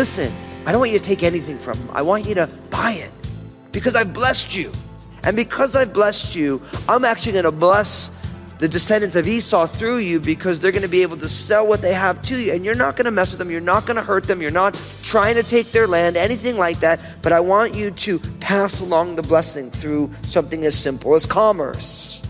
Listen, 0.00 0.32
I 0.64 0.72
don't 0.72 0.80
want 0.80 0.92
you 0.92 0.98
to 0.98 1.04
take 1.04 1.22
anything 1.22 1.58
from 1.58 1.76
him. 1.76 1.90
I 1.92 2.00
want 2.00 2.24
you 2.24 2.34
to 2.36 2.46
buy 2.70 2.92
it. 2.92 3.12
Because 3.70 3.94
I've 3.94 4.14
blessed 4.14 4.56
you. 4.56 4.72
And 5.24 5.36
because 5.36 5.76
I've 5.76 5.92
blessed 5.92 6.34
you, 6.34 6.62
I'm 6.88 7.04
actually 7.04 7.32
going 7.32 7.44
to 7.44 7.52
bless 7.52 8.10
the 8.60 8.68
descendants 8.68 9.16
of 9.16 9.26
Esau 9.26 9.66
through 9.66 9.98
you 9.98 10.20
because 10.20 10.60
they're 10.60 10.70
going 10.70 10.82
to 10.82 10.88
be 10.88 11.00
able 11.00 11.16
to 11.16 11.28
sell 11.30 11.66
what 11.66 11.80
they 11.80 11.94
have 11.94 12.20
to 12.22 12.38
you. 12.38 12.52
And 12.52 12.62
you're 12.62 12.74
not 12.74 12.94
going 12.94 13.06
to 13.06 13.10
mess 13.10 13.30
with 13.30 13.38
them. 13.38 13.50
You're 13.50 13.62
not 13.62 13.86
going 13.86 13.96
to 13.96 14.02
hurt 14.02 14.24
them. 14.24 14.42
You're 14.42 14.50
not 14.50 14.78
trying 15.02 15.36
to 15.36 15.42
take 15.42 15.72
their 15.72 15.86
land, 15.86 16.18
anything 16.18 16.58
like 16.58 16.80
that. 16.80 17.00
But 17.22 17.32
I 17.32 17.40
want 17.40 17.74
you 17.74 17.90
to 17.90 18.18
pass 18.38 18.80
along 18.80 19.16
the 19.16 19.22
blessing 19.22 19.70
through 19.70 20.10
something 20.24 20.66
as 20.66 20.78
simple 20.78 21.14
as 21.14 21.24
commerce. 21.24 22.22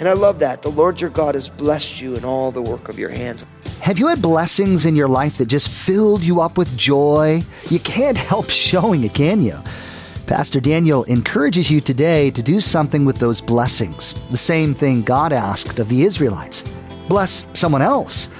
And 0.00 0.08
I 0.08 0.14
love 0.14 0.38
that. 0.38 0.62
The 0.62 0.70
Lord 0.70 1.02
your 1.02 1.10
God 1.10 1.34
has 1.34 1.50
blessed 1.50 2.00
you 2.00 2.16
in 2.16 2.24
all 2.24 2.50
the 2.50 2.62
work 2.62 2.88
of 2.88 2.98
your 2.98 3.10
hands. 3.10 3.44
Have 3.82 3.98
you 3.98 4.06
had 4.06 4.22
blessings 4.22 4.86
in 4.86 4.96
your 4.96 5.08
life 5.08 5.36
that 5.36 5.48
just 5.48 5.68
filled 5.68 6.22
you 6.22 6.40
up 6.40 6.56
with 6.56 6.74
joy? 6.78 7.44
You 7.68 7.78
can't 7.80 8.16
help 8.16 8.48
showing 8.48 9.04
it, 9.04 9.12
can 9.12 9.42
you? 9.42 9.58
Pastor 10.32 10.60
Daniel 10.60 11.04
encourages 11.04 11.70
you 11.70 11.82
today 11.82 12.30
to 12.30 12.42
do 12.42 12.58
something 12.58 13.04
with 13.04 13.18
those 13.18 13.42
blessings, 13.42 14.14
the 14.30 14.36
same 14.38 14.72
thing 14.72 15.02
God 15.02 15.30
asked 15.30 15.78
of 15.78 15.90
the 15.90 16.04
Israelites 16.04 16.64
bless 17.06 17.44
someone 17.52 17.82
else. 17.82 18.30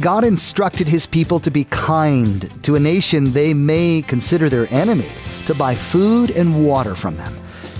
God 0.00 0.22
instructed 0.22 0.86
his 0.86 1.06
people 1.06 1.40
to 1.40 1.50
be 1.50 1.64
kind 1.64 2.50
to 2.62 2.76
a 2.76 2.78
nation 2.78 3.32
they 3.32 3.54
may 3.54 4.04
consider 4.06 4.50
their 4.50 4.70
enemy, 4.70 5.08
to 5.46 5.54
buy 5.54 5.74
food 5.74 6.30
and 6.32 6.66
water 6.66 6.94
from 6.94 7.16
them. 7.16 7.34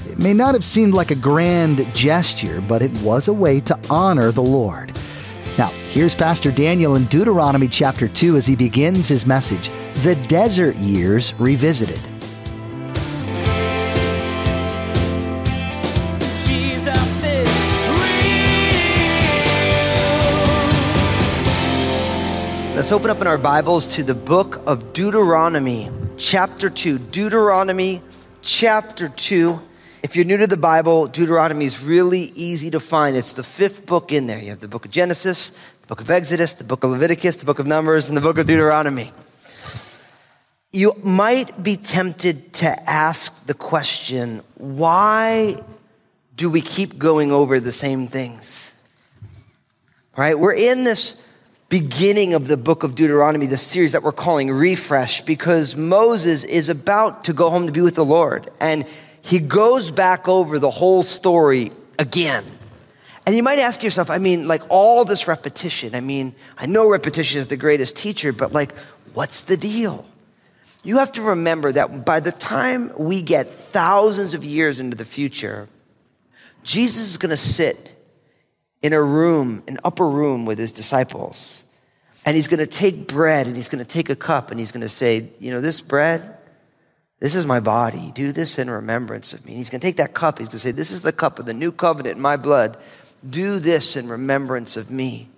It 0.09 0.19
may 0.19 0.33
not 0.33 0.55
have 0.55 0.65
seemed 0.65 0.95
like 0.95 1.11
a 1.11 1.15
grand 1.15 1.87
gesture, 1.95 2.63
but 2.63 2.81
it 2.81 2.93
was 3.03 3.29
a 3.29 3.35
way 3.35 3.61
to 3.61 3.79
honor 3.91 4.33
the 4.33 4.41
Lord. 4.41 4.91
Now, 5.59 5.69
here's 5.91 6.15
Pastor 6.15 6.51
Daniel 6.51 6.97
in 6.97 7.05
Deuteronomy 7.09 7.69
chapter 7.69 8.09
2 8.09 8.37
as 8.37 8.47
he 8.47 8.57
begins 8.57 9.07
his 9.07 9.27
message 9.27 9.71
The 10.03 10.15
Desert 10.29 10.77
Years 10.77 11.35
Revisited. 11.35 12.01
Let's 22.91 22.99
open 22.99 23.11
up 23.13 23.21
in 23.21 23.29
our 23.29 23.39
Bibles 23.39 23.95
to 23.95 24.03
the 24.03 24.17
book 24.17 24.63
of 24.67 24.93
Deuteronomy, 24.93 25.89
chapter 26.17 26.69
2. 26.69 26.99
Deuteronomy, 26.99 28.03
chapter 28.43 29.09
2. 29.09 29.63
If 30.03 30.17
you're 30.17 30.25
new 30.25 30.39
to 30.39 30.49
the 30.49 30.57
Bible, 30.57 31.07
Deuteronomy 31.07 31.67
is 31.67 31.85
really 31.85 32.33
easy 32.35 32.69
to 32.71 32.81
find. 32.81 33.15
It's 33.15 33.35
the 33.35 33.45
fifth 33.45 33.87
book 33.87 34.11
in 34.11 34.27
there. 34.27 34.41
You 34.41 34.51
have 34.51 34.59
the 34.59 34.67
book 34.67 34.87
of 34.87 34.91
Genesis, 34.91 35.51
the 35.83 35.87
book 35.87 36.01
of 36.01 36.11
Exodus, 36.11 36.55
the 36.55 36.65
book 36.65 36.83
of 36.83 36.91
Leviticus, 36.91 37.37
the 37.37 37.45
book 37.45 37.61
of 37.61 37.67
Numbers, 37.69 38.09
and 38.09 38.17
the 38.17 38.21
book 38.21 38.39
of 38.39 38.47
Deuteronomy. 38.47 39.13
You 40.73 40.95
might 41.05 41.63
be 41.63 41.77
tempted 41.77 42.53
to 42.55 42.91
ask 42.91 43.47
the 43.47 43.55
question 43.55 44.43
why 44.57 45.63
do 46.35 46.51
we 46.51 46.61
keep 46.61 46.99
going 46.99 47.31
over 47.31 47.61
the 47.61 47.71
same 47.71 48.09
things? 48.09 48.75
Right? 50.17 50.37
We're 50.37 50.55
in 50.55 50.83
this 50.83 51.23
beginning 51.71 52.35
of 52.35 52.49
the 52.49 52.57
book 52.57 52.83
of 52.83 52.97
Deuteronomy, 52.97 53.47
the 53.47 53.57
series 53.57 53.93
that 53.93 54.03
we're 54.03 54.11
calling 54.11 54.51
Refresh, 54.51 55.23
because 55.23 55.77
Moses 55.77 56.43
is 56.43 56.69
about 56.69 57.25
to 57.25 57.33
go 57.33 57.49
home 57.49 57.67
to 57.67 57.73
be 57.73 57.81
with 57.81 57.95
the 57.95 58.05
Lord. 58.05 58.51
And 58.61 58.85
he 59.23 59.39
goes 59.39 59.93
back 59.93 60.29
over 60.29 60.59
the 60.59 60.69
whole 60.69 61.05
story 61.05 61.71
again. 61.97 62.45
And 63.25 63.37
you 63.37 63.45
might 63.45 63.61
ask 63.61 63.85
yourself, 63.85 64.11
I 64.11 64.19
mean, 64.19 64.49
like 64.49 64.63
all 64.69 65.05
this 65.05 65.29
repetition, 65.29 65.95
I 65.95 66.01
mean, 66.01 66.35
I 66.59 66.67
know 66.67 66.91
repetition 66.91 67.39
is 67.39 67.47
the 67.47 67.57
greatest 67.57 67.95
teacher, 67.95 68.33
but 68.33 68.53
like, 68.53 68.75
what's 69.15 69.45
the 69.45 69.57
deal? 69.57 70.05
You 70.83 70.99
have 70.99 71.13
to 71.13 71.23
remember 71.23 71.71
that 71.71 72.05
by 72.05 72.19
the 72.19 72.33
time 72.33 72.91
we 72.99 73.23
get 73.23 73.47
thousands 73.47 74.35
of 74.35 74.43
years 74.43 74.81
into 74.81 74.97
the 74.97 75.05
future, 75.05 75.69
Jesus 76.65 77.11
is 77.11 77.17
going 77.17 77.31
to 77.31 77.37
sit 77.37 77.95
in 78.83 78.93
a 78.93 79.03
room, 79.03 79.63
an 79.69 79.79
upper 79.85 80.09
room 80.09 80.45
with 80.47 80.59
his 80.59 80.73
disciples. 80.73 81.65
And 82.25 82.37
he's 82.37 82.49
going 82.49 82.61
to 82.61 82.67
take 82.67 83.09
bread 83.09 83.47
and 83.47 83.57
he's 83.57 83.69
going 83.69 83.85
to 83.85 83.91
take 83.91 84.11
a 84.11 84.17
cup 84.17 84.51
and 84.51 84.59
he's 84.59 84.73
going 84.73 84.83
to 84.83 84.89
say, 84.89 85.31
You 85.39 85.51
know, 85.51 85.61
this 85.61 85.81
bread, 85.81 86.37
this 87.19 87.35
is 87.35 87.47
my 87.47 87.61
body. 87.61 88.13
Do 88.15 88.33
this 88.33 88.59
in 88.59 88.71
remembrance 88.71 89.33
of 89.33 89.45
me. 89.45 89.53
And 89.53 89.59
he's 89.59 89.71
going 89.71 89.81
to 89.81 89.87
take 89.87 89.97
that 89.97 90.15
cup. 90.15 90.39
He's 90.39 90.49
going 90.49 90.59
to 90.59 90.61
say, 90.61 90.71
This 90.71 90.91
is 90.91 91.03
the 91.03 91.13
cup 91.13 91.39
of 91.39 91.47
the 91.47 91.55
new 91.55 91.73
covenant 91.73 92.17
in 92.17 92.23
my 92.23 92.37
blood. 92.37 92.77
Do 93.29 93.59
this 93.59 93.97
in 93.97 94.09
remembrance 94.09 94.77
of 94.77 94.91
me. 94.91 95.29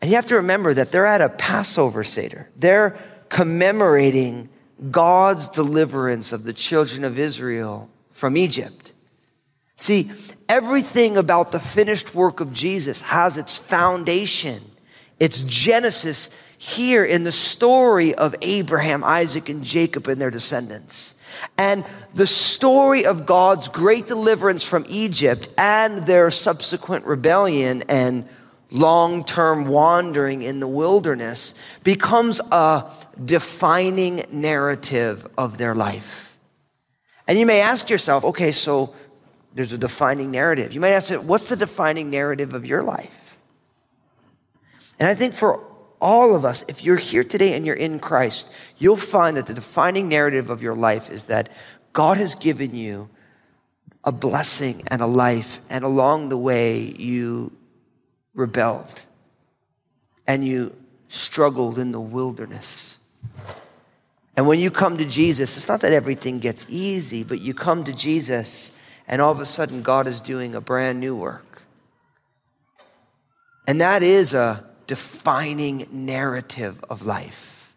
And 0.00 0.10
you 0.10 0.16
have 0.16 0.26
to 0.26 0.36
remember 0.36 0.74
that 0.74 0.92
they're 0.92 1.06
at 1.06 1.20
a 1.20 1.28
Passover 1.28 2.04
Seder. 2.04 2.50
They're 2.56 2.98
commemorating 3.28 4.48
God's 4.90 5.48
deliverance 5.48 6.32
of 6.32 6.44
the 6.44 6.52
children 6.52 7.04
of 7.04 7.18
Israel 7.18 7.88
from 8.12 8.36
Egypt. 8.36 8.92
See, 9.76 10.10
everything 10.48 11.16
about 11.16 11.52
the 11.52 11.60
finished 11.60 12.14
work 12.14 12.40
of 12.40 12.52
Jesus 12.52 13.02
has 13.02 13.36
its 13.36 13.56
foundation, 13.56 14.62
its 15.18 15.40
genesis 15.40 16.30
here 16.58 17.04
in 17.04 17.24
the 17.24 17.32
story 17.32 18.14
of 18.14 18.34
Abraham, 18.40 19.04
Isaac, 19.04 19.48
and 19.48 19.62
Jacob 19.62 20.08
and 20.08 20.20
their 20.20 20.30
descendants. 20.30 21.14
And 21.58 21.84
the 22.14 22.26
story 22.26 23.04
of 23.04 23.26
God's 23.26 23.68
great 23.68 24.06
deliverance 24.06 24.64
from 24.64 24.86
Egypt 24.88 25.48
and 25.58 26.06
their 26.06 26.30
subsequent 26.30 27.04
rebellion 27.04 27.82
and 27.88 28.26
long 28.70 29.22
term 29.22 29.66
wandering 29.66 30.42
in 30.42 30.60
the 30.60 30.68
wilderness 30.68 31.54
becomes 31.84 32.40
a 32.50 32.90
defining 33.22 34.24
narrative 34.30 35.26
of 35.36 35.58
their 35.58 35.74
life. 35.74 36.36
And 37.28 37.38
you 37.38 37.46
may 37.46 37.60
ask 37.60 37.90
yourself, 37.90 38.24
okay, 38.24 38.52
so 38.52 38.94
there's 39.56 39.72
a 39.72 39.78
defining 39.78 40.30
narrative. 40.30 40.74
You 40.74 40.80
might 40.80 40.90
ask, 40.90 41.10
it, 41.10 41.24
what's 41.24 41.48
the 41.48 41.56
defining 41.56 42.10
narrative 42.10 42.52
of 42.52 42.66
your 42.66 42.82
life? 42.82 43.38
And 45.00 45.08
I 45.08 45.14
think 45.14 45.32
for 45.32 45.64
all 45.98 46.36
of 46.36 46.44
us, 46.44 46.62
if 46.68 46.84
you're 46.84 46.98
here 46.98 47.24
today 47.24 47.56
and 47.56 47.64
you're 47.64 47.74
in 47.74 47.98
Christ, 47.98 48.52
you'll 48.76 48.98
find 48.98 49.34
that 49.38 49.46
the 49.46 49.54
defining 49.54 50.10
narrative 50.10 50.50
of 50.50 50.62
your 50.62 50.74
life 50.74 51.10
is 51.10 51.24
that 51.24 51.48
God 51.94 52.18
has 52.18 52.34
given 52.34 52.74
you 52.74 53.08
a 54.04 54.12
blessing 54.12 54.82
and 54.88 55.00
a 55.00 55.06
life, 55.06 55.62
and 55.70 55.84
along 55.84 56.28
the 56.28 56.36
way, 56.36 56.78
you 56.78 57.50
rebelled 58.34 59.04
and 60.26 60.44
you 60.44 60.76
struggled 61.08 61.78
in 61.78 61.92
the 61.92 62.00
wilderness. 62.00 62.98
And 64.36 64.46
when 64.46 64.58
you 64.58 64.70
come 64.70 64.98
to 64.98 65.06
Jesus, 65.06 65.56
it's 65.56 65.68
not 65.68 65.80
that 65.80 65.94
everything 65.94 66.40
gets 66.40 66.66
easy, 66.68 67.24
but 67.24 67.40
you 67.40 67.54
come 67.54 67.84
to 67.84 67.94
Jesus 67.94 68.72
and 69.08 69.22
all 69.22 69.32
of 69.32 69.40
a 69.40 69.46
sudden 69.46 69.82
God 69.82 70.06
is 70.06 70.20
doing 70.20 70.54
a 70.54 70.60
brand 70.60 71.00
new 71.00 71.16
work. 71.16 71.62
And 73.66 73.80
that 73.80 74.02
is 74.02 74.34
a 74.34 74.64
defining 74.86 75.86
narrative 75.90 76.84
of 76.88 77.04
life. 77.04 77.72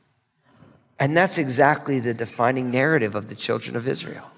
And 0.99 1.15
that's 1.15 1.37
exactly 1.37 1.99
the 1.99 2.13
defining 2.13 2.71
narrative 2.71 3.15
of 3.15 3.29
the 3.29 3.35
children 3.35 3.75
of 3.75 3.87
Israel. 3.87 4.29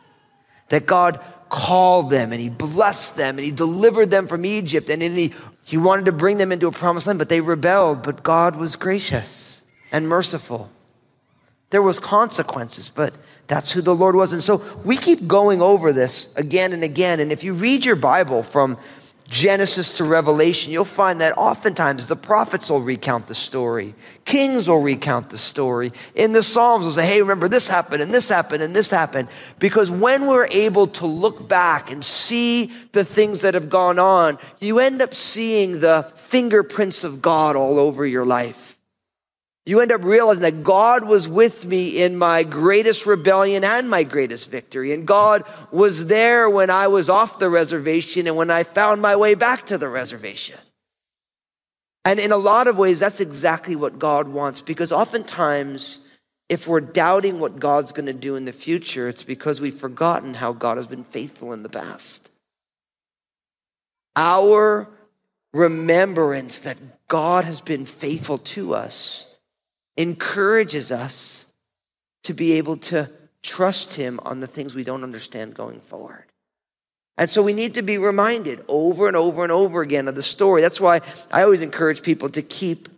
That 0.70 0.86
God 0.86 1.20
called 1.50 2.10
them 2.10 2.32
and 2.32 2.40
He 2.40 2.50
blessed 2.50 3.18
them 3.18 3.38
and 3.38 3.46
He 3.46 3.52
delivered 3.52 4.10
them 4.10 4.28
from 4.28 4.46
Egypt 4.46 4.90
and 4.90 5.02
he, 5.02 5.34
he 5.64 5.78
wanted 5.78 6.06
to 6.06 6.12
bring 6.12 6.38
them 6.38 6.52
into 6.52 6.68
a 6.68 6.72
promised 6.72 7.08
land, 7.08 7.20
but 7.20 7.30
they 7.30 7.42
rebelled. 7.42 8.04
But 8.04 8.24
God 8.24 8.56
was 8.56 8.76
gracious 8.76 9.64
and 9.92 10.08
merciful. 10.08 10.70
There 11.72 11.82
was 11.82 12.00
consequences, 12.00 12.90
but 12.90 13.16
that's 13.48 13.72
who 13.72 13.82
the 13.82 13.96
Lord 13.96 14.16
was. 14.16 14.34
And 14.34 14.44
so 14.44 14.64
we 14.86 14.98
keep 14.98 15.28
going 15.28 15.62
over 15.62 15.92
this 15.92 16.34
again 16.36 16.74
and 16.74 16.84
again. 16.84 17.20
And 17.20 17.32
if 17.32 17.44
you 17.44 17.54
read 17.54 17.86
your 17.86 17.96
Bible 17.96 18.44
from 18.44 18.78
Genesis 19.32 19.94
to 19.94 20.04
Revelation, 20.04 20.74
you'll 20.74 20.84
find 20.84 21.22
that 21.22 21.38
oftentimes 21.38 22.06
the 22.06 22.18
prophets 22.18 22.70
will 22.70 22.82
recount 22.82 23.28
the 23.28 23.36
story. 23.36 23.96
Kings 24.26 24.68
will 24.68 24.82
recount 24.82 25.30
the 25.30 25.38
story. 25.38 25.94
In 26.16 26.34
the 26.34 26.44
Psalms, 26.44 26.84
will 26.84 26.92
say, 26.92 27.08
hey, 27.08 27.22
remember 27.22 27.48
this 27.48 27.70
happened 27.70 28.02
and 28.02 28.14
this 28.14 28.28
happened 28.28 28.62
and 28.62 28.76
this 28.76 28.92
happened. 28.92 29.30
Because 29.58 29.90
when 29.90 30.28
we're 30.28 30.48
able 30.48 30.88
to 30.88 31.08
look 31.08 31.48
back 31.48 31.90
and 31.90 32.04
see 32.04 32.74
the 32.92 33.06
things 33.06 33.42
that 33.42 33.54
have 33.54 33.70
gone 33.70 34.00
on, 34.00 34.38
you 34.60 34.80
end 34.80 35.02
up 35.02 35.14
seeing 35.14 35.80
the 35.80 36.12
fingerprints 36.18 37.06
of 37.06 37.22
God 37.22 37.56
all 37.56 37.80
over 37.80 38.06
your 38.06 38.26
life. 38.26 38.71
You 39.66 39.80
end 39.80 39.92
up 39.92 40.04
realizing 40.04 40.42
that 40.42 40.64
God 40.64 41.08
was 41.08 41.28
with 41.28 41.68
me 41.68 42.02
in 42.02 42.18
my 42.18 42.44
greatest 42.44 43.06
rebellion 43.06 43.64
and 43.64 43.90
my 43.90 44.04
greatest 44.04 44.50
victory. 44.50 44.92
And 44.92 45.06
God 45.06 45.44
was 45.72 46.08
there 46.08 46.50
when 46.50 46.72
I 46.72 46.88
was 46.88 47.10
off 47.10 47.38
the 47.38 47.50
reservation 47.50 48.26
and 48.26 48.36
when 48.36 48.50
I 48.50 48.64
found 48.64 49.02
my 49.02 49.16
way 49.16 49.36
back 49.36 49.68
to 49.68 49.78
the 49.78 49.88
reservation. 49.88 50.58
And 52.04 52.20
in 52.20 52.32
a 52.32 52.38
lot 52.38 52.66
of 52.66 52.80
ways, 52.80 53.00
that's 53.00 53.22
exactly 53.22 53.76
what 53.76 54.00
God 54.00 54.28
wants 54.28 54.62
because 54.62 54.92
oftentimes, 54.92 56.00
if 56.50 56.68
we're 56.68 56.82
doubting 56.82 57.40
what 57.40 57.60
God's 57.60 57.92
going 57.92 58.08
to 58.08 58.14
do 58.14 58.36
in 58.36 58.46
the 58.46 58.52
future, 58.52 59.08
it's 59.08 59.24
because 59.24 59.62
we've 59.62 59.76
forgotten 59.76 60.34
how 60.34 60.54
God 60.54 60.78
has 60.78 60.88
been 60.88 61.04
faithful 61.04 61.54
in 61.54 61.62
the 61.62 61.70
past. 61.70 62.30
Our 64.16 64.90
remembrance 65.54 66.60
that 66.60 66.78
God 67.08 67.44
has 67.44 67.62
been 67.62 67.86
faithful 67.86 68.40
to 68.40 68.74
us 68.74 69.28
encourages 69.98 70.92
us 70.92 71.48
to 72.24 72.34
be 72.34 72.54
able 72.54 72.78
to 72.78 73.10
trust 73.42 73.94
Him 73.94 74.20
on 74.24 74.40
the 74.40 74.48
things 74.48 74.76
we 74.76 74.84
don't 74.84 75.04
understand 75.04 75.56
going 75.56 75.80
forward. 75.80 76.26
And 77.18 77.30
so 77.30 77.44
we 77.44 77.54
need 77.54 77.76
to 77.76 77.82
be 77.82 77.98
reminded 77.98 78.64
over 78.68 79.08
and 79.08 79.18
over 79.18 79.44
and 79.44 79.52
over 79.52 79.82
again 79.82 80.08
of 80.08 80.16
the 80.16 80.24
story. 80.24 80.62
That's 80.62 80.80
why 80.82 81.02
I 81.32 81.44
always 81.44 81.62
encourage 81.62 82.02
people 82.02 82.30
to 82.30 82.42
keep 82.42 82.90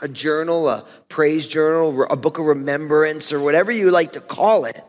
a 0.00 0.08
journal, 0.08 0.68
a 0.68 0.84
praise 1.08 1.46
journal, 1.46 2.04
a 2.10 2.16
book 2.16 2.38
of 2.38 2.46
remembrance, 2.46 3.32
or 3.32 3.40
whatever 3.40 3.70
you 3.70 3.90
like 3.90 4.12
to 4.12 4.20
call 4.20 4.64
it, 4.64 4.82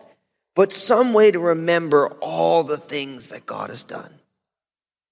but 0.55 0.73
some 0.73 1.13
way 1.13 1.31
to 1.31 1.39
remember 1.39 2.07
all 2.21 2.63
the 2.63 2.77
things 2.77 3.29
that 3.29 3.45
God 3.45 3.69
has 3.69 3.83
done. 3.83 4.09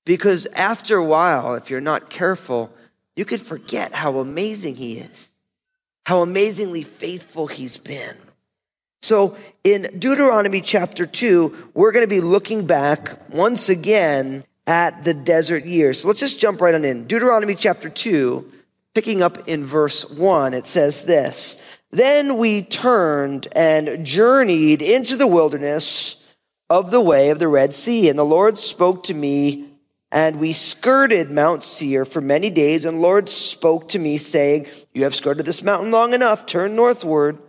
Because 0.06 0.47
after 0.47 0.97
a 0.97 1.06
while, 1.06 1.56
if 1.56 1.69
you're 1.69 1.80
not 1.80 2.09
careful, 2.09 2.74
you 3.15 3.24
could 3.24 3.41
forget 3.41 3.94
how 3.94 4.18
amazing 4.18 4.75
He 4.75 4.97
is 4.97 5.32
how 6.06 6.22
amazingly 6.22 6.84
faithful 6.84 7.48
he's 7.48 7.78
been. 7.78 8.16
So 9.02 9.38
in 9.64 10.00
Deuteronomy 10.00 10.62
chapter 10.62 11.06
2, 11.06 11.72
we're 11.74 11.92
going 11.92 12.06
to 12.06 12.10
be 12.10 12.22
looking 12.22 12.66
back 12.66 13.30
once 13.30 13.70
again 13.70 14.46
at 14.66 15.04
the 15.04 15.14
desert 15.14 15.66
years. 15.66 16.02
So 16.02 16.08
let's 16.08 16.22
just 16.22 16.40
jump 16.40 16.62
right 16.62 16.74
on 16.74 16.86
in. 16.86 17.06
Deuteronomy 17.06 17.56
chapter 17.56 17.90
2, 17.90 18.50
picking 18.94 19.22
up 19.22 19.48
in 19.48 19.66
verse 19.66 20.10
1, 20.10 20.54
it 20.54 20.68
says 20.68 21.04
this 21.04 21.58
Then 21.92 22.38
we 22.38 22.62
turned 22.62 23.48
and 23.54 24.06
journeyed 24.06 24.82
into 24.82 25.18
the 25.18 25.28
wilderness 25.28 26.16
of 26.70 26.92
the 26.92 27.02
way 27.02 27.30
of 27.30 27.40
the 27.40 27.48
Red 27.48 27.76
Sea, 27.76 28.10
and 28.10 28.18
the 28.18 28.24
Lord 28.24 28.58
spoke 28.58 29.04
to 29.04 29.14
me 29.14 29.73
and 30.13 30.39
we 30.39 30.54
skirted 30.54 31.31
Mount 31.31 31.63
Seir 31.63 32.06
for 32.06 32.21
many 32.21 32.51
days. 32.51 32.86
And 32.86 33.01
Lord 33.01 33.27
spoke 33.27 33.89
to 33.89 34.00
me, 34.00 34.18
saying, 34.18 34.68
You 34.94 35.04
have 35.06 35.15
skirted 35.15 35.45
this 35.45 35.63
mountain 35.63 35.89
long 35.89 36.13
enough. 36.13 36.45
Turn 36.45 36.75
northward 36.75 37.39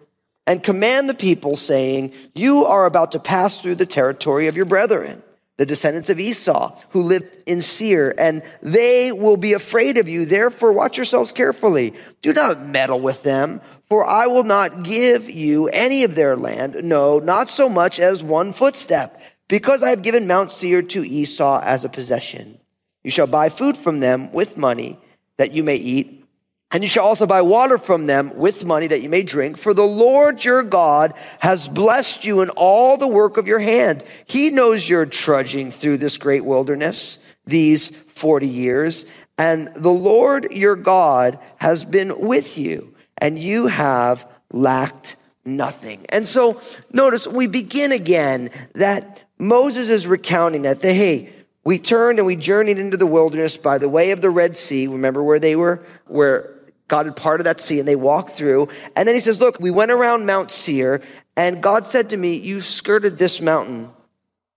and 0.46 0.62
command 0.62 1.08
the 1.08 1.14
people, 1.14 1.56
saying, 1.56 2.14
You 2.34 2.64
are 2.64 2.86
about 2.86 3.12
to 3.12 3.20
pass 3.20 3.60
through 3.60 3.74
the 3.74 3.86
territory 3.86 4.46
of 4.46 4.56
your 4.56 4.64
brethren, 4.64 5.22
the 5.58 5.66
descendants 5.66 6.08
of 6.08 6.18
Esau, 6.18 6.74
who 6.88 7.02
live 7.02 7.22
in 7.44 7.60
Seir, 7.60 8.14
and 8.18 8.42
they 8.62 9.12
will 9.12 9.36
be 9.36 9.52
afraid 9.52 9.98
of 9.98 10.08
you. 10.08 10.24
Therefore, 10.24 10.72
watch 10.72 10.96
yourselves 10.96 11.32
carefully. 11.32 11.92
Do 12.22 12.32
not 12.32 12.64
meddle 12.64 13.00
with 13.00 13.22
them, 13.24 13.60
for 13.90 14.08
I 14.08 14.26
will 14.26 14.44
not 14.44 14.84
give 14.84 15.28
you 15.28 15.68
any 15.68 16.02
of 16.02 16.14
their 16.14 16.34
land, 16.34 16.76
no, 16.82 17.18
not 17.18 17.50
so 17.50 17.68
much 17.68 18.00
as 18.00 18.22
one 18.22 18.54
footstep 18.54 19.20
because 19.48 19.82
I 19.82 19.90
have 19.90 20.02
given 20.02 20.26
Mount 20.26 20.52
Seir 20.52 20.82
to 20.82 21.04
Esau 21.04 21.60
as 21.62 21.84
a 21.84 21.88
possession. 21.88 22.58
You 23.02 23.10
shall 23.10 23.26
buy 23.26 23.48
food 23.48 23.76
from 23.76 24.00
them 24.00 24.32
with 24.32 24.56
money 24.56 24.98
that 25.36 25.52
you 25.52 25.62
may 25.62 25.76
eat, 25.76 26.24
and 26.70 26.82
you 26.82 26.88
shall 26.88 27.06
also 27.06 27.26
buy 27.26 27.42
water 27.42 27.78
from 27.78 28.06
them 28.06 28.36
with 28.36 28.64
money 28.64 28.86
that 28.86 29.02
you 29.02 29.08
may 29.08 29.22
drink. 29.22 29.58
For 29.58 29.74
the 29.74 29.86
Lord 29.86 30.44
your 30.44 30.62
God 30.62 31.12
has 31.40 31.68
blessed 31.68 32.24
you 32.24 32.40
in 32.40 32.50
all 32.50 32.96
the 32.96 33.06
work 33.06 33.36
of 33.36 33.46
your 33.46 33.60
hand. 33.60 34.02
He 34.26 34.50
knows 34.50 34.88
you're 34.88 35.06
trudging 35.06 35.70
through 35.70 35.98
this 35.98 36.18
great 36.18 36.44
wilderness 36.44 37.18
these 37.46 37.90
40 37.90 38.48
years, 38.48 39.06
and 39.36 39.68
the 39.74 39.92
Lord 39.92 40.52
your 40.52 40.76
God 40.76 41.38
has 41.56 41.84
been 41.84 42.18
with 42.18 42.56
you, 42.56 42.94
and 43.18 43.38
you 43.38 43.66
have 43.66 44.26
lacked 44.52 45.16
nothing. 45.44 46.06
And 46.08 46.26
so 46.26 46.60
notice 46.92 47.26
we 47.26 47.46
begin 47.46 47.92
again 47.92 48.50
that 48.74 49.13
Moses 49.48 49.88
is 49.88 50.06
recounting 50.06 50.62
that, 50.62 50.80
they, 50.80 50.94
hey, 50.94 51.32
we 51.64 51.78
turned 51.78 52.18
and 52.18 52.26
we 52.26 52.36
journeyed 52.36 52.78
into 52.78 52.96
the 52.96 53.06
wilderness 53.06 53.56
by 53.56 53.78
the 53.78 53.88
way 53.88 54.10
of 54.10 54.20
the 54.20 54.30
Red 54.30 54.56
Sea. 54.56 54.86
Remember 54.86 55.22
where 55.22 55.38
they 55.38 55.56
were, 55.56 55.84
where 56.06 56.54
God 56.88 57.06
had 57.06 57.16
parted 57.16 57.44
that 57.44 57.60
sea 57.60 57.78
and 57.78 57.88
they 57.88 57.96
walked 57.96 58.30
through. 58.30 58.68
And 58.94 59.08
then 59.08 59.14
he 59.14 59.20
says, 59.20 59.40
look, 59.40 59.58
we 59.58 59.70
went 59.70 59.90
around 59.90 60.26
Mount 60.26 60.50
Seir 60.50 61.02
and 61.36 61.62
God 61.62 61.86
said 61.86 62.10
to 62.10 62.16
me, 62.16 62.36
you 62.36 62.60
skirted 62.60 63.18
this 63.18 63.40
mountain 63.40 63.90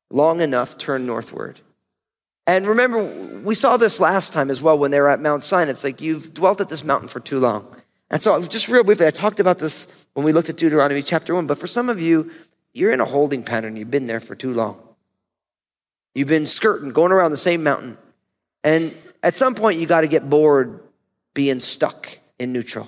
long 0.10 0.42
enough, 0.42 0.78
turn 0.78 1.06
northward. 1.06 1.62
And 2.46 2.68
remember, 2.68 3.42
we 3.42 3.56
saw 3.56 3.78
this 3.78 4.00
last 4.00 4.32
time 4.32 4.50
as 4.50 4.62
well 4.62 4.78
when 4.78 4.92
they 4.92 5.00
were 5.00 5.10
at 5.10 5.22
Mount 5.22 5.44
Sinai. 5.44 5.72
It's 5.72 5.84
like 5.84 6.02
you've 6.02 6.34
dwelt 6.34 6.62
at 6.62 6.70
this 6.70 6.84
mountain 6.84 7.10
for 7.10 7.20
too 7.20 7.40
long. 7.40 7.68
And 8.10 8.22
so 8.22 8.42
just 8.44 8.70
real 8.70 8.84
briefly, 8.84 9.06
I 9.06 9.12
talked 9.12 9.42
about 9.42 9.60
this 9.60 9.88
when 10.14 10.26
we 10.26 10.32
looked 10.32 10.50
at 10.50 10.56
Deuteronomy 10.56 11.04
chapter 11.04 11.36
one, 11.36 11.46
but 11.46 11.58
for 11.58 11.68
some 11.68 11.90
of 11.90 12.00
you, 12.00 12.32
you're 12.78 12.92
in 12.92 13.02
a 13.02 13.06
holding 13.06 13.42
pattern. 13.42 13.76
You've 13.76 13.90
been 13.90 14.06
there 14.06 14.20
for 14.20 14.36
too 14.36 14.54
long. 14.54 14.80
You've 16.14 16.28
been 16.28 16.46
skirting, 16.46 16.92
going 16.92 17.12
around 17.12 17.32
the 17.32 17.38
same 17.38 17.64
mountain. 17.64 17.98
And 18.64 18.96
at 19.24 19.34
some 19.34 19.56
point, 19.56 19.80
you 19.80 19.88
got 19.88 20.02
to 20.02 20.08
get 20.08 20.30
bored 20.30 20.80
being 21.34 21.60
stuck 21.60 22.20
in 22.38 22.54
neutral. 22.54 22.88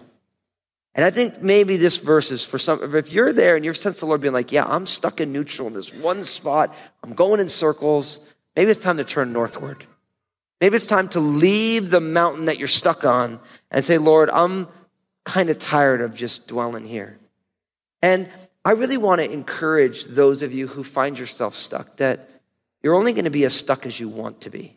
And 0.93 1.05
I 1.05 1.09
think 1.09 1.41
maybe 1.41 1.75
this 1.77 1.97
verse 1.97 2.29
is 2.29 2.45
for 2.45 2.59
some, 2.59 2.95
if 2.95 3.11
you're 3.11 3.33
there 3.33 3.55
and 3.55 3.65
you're 3.65 3.73
sense 3.73 3.99
the 3.99 4.05
Lord 4.05 4.21
being 4.21 4.33
like, 4.33 4.51
yeah, 4.51 4.63
I'm 4.65 4.85
stuck 4.85 5.21
in 5.21 5.31
neutral 5.31 5.67
in 5.67 5.73
this 5.73 5.91
one 5.91 6.23
spot, 6.23 6.75
I'm 7.03 7.13
going 7.13 7.39
in 7.39 7.49
circles, 7.49 8.19
maybe 8.55 8.69
it's 8.69 8.83
time 8.83 8.97
to 8.97 9.03
turn 9.03 9.33
northward. 9.33 9.85
Maybe 10.61 10.75
it's 10.75 10.87
time 10.87 11.07
to 11.09 11.19
leave 11.19 11.89
the 11.89 12.01
mountain 12.01 12.45
that 12.45 12.59
you're 12.59 12.67
stuck 12.67 13.05
on 13.05 13.39
and 13.71 13.83
say, 13.83 13.97
Lord, 13.97 14.29
I'm 14.29 14.67
kind 15.25 15.49
of 15.49 15.57
tired 15.57 16.01
of 16.01 16.13
just 16.13 16.47
dwelling 16.47 16.85
here. 16.85 17.17
And 18.01 18.29
I 18.65 18.71
really 18.71 18.97
want 18.97 19.21
to 19.21 19.31
encourage 19.31 20.05
those 20.05 20.41
of 20.41 20.53
you 20.53 20.67
who 20.67 20.83
find 20.83 21.17
yourself 21.17 21.55
stuck 21.55 21.97
that 21.97 22.29
you're 22.81 22.95
only 22.95 23.13
going 23.13 23.25
to 23.25 23.31
be 23.31 23.45
as 23.45 23.53
stuck 23.53 23.85
as 23.85 23.99
you 23.99 24.09
want 24.09 24.41
to 24.41 24.49
be. 24.49 24.75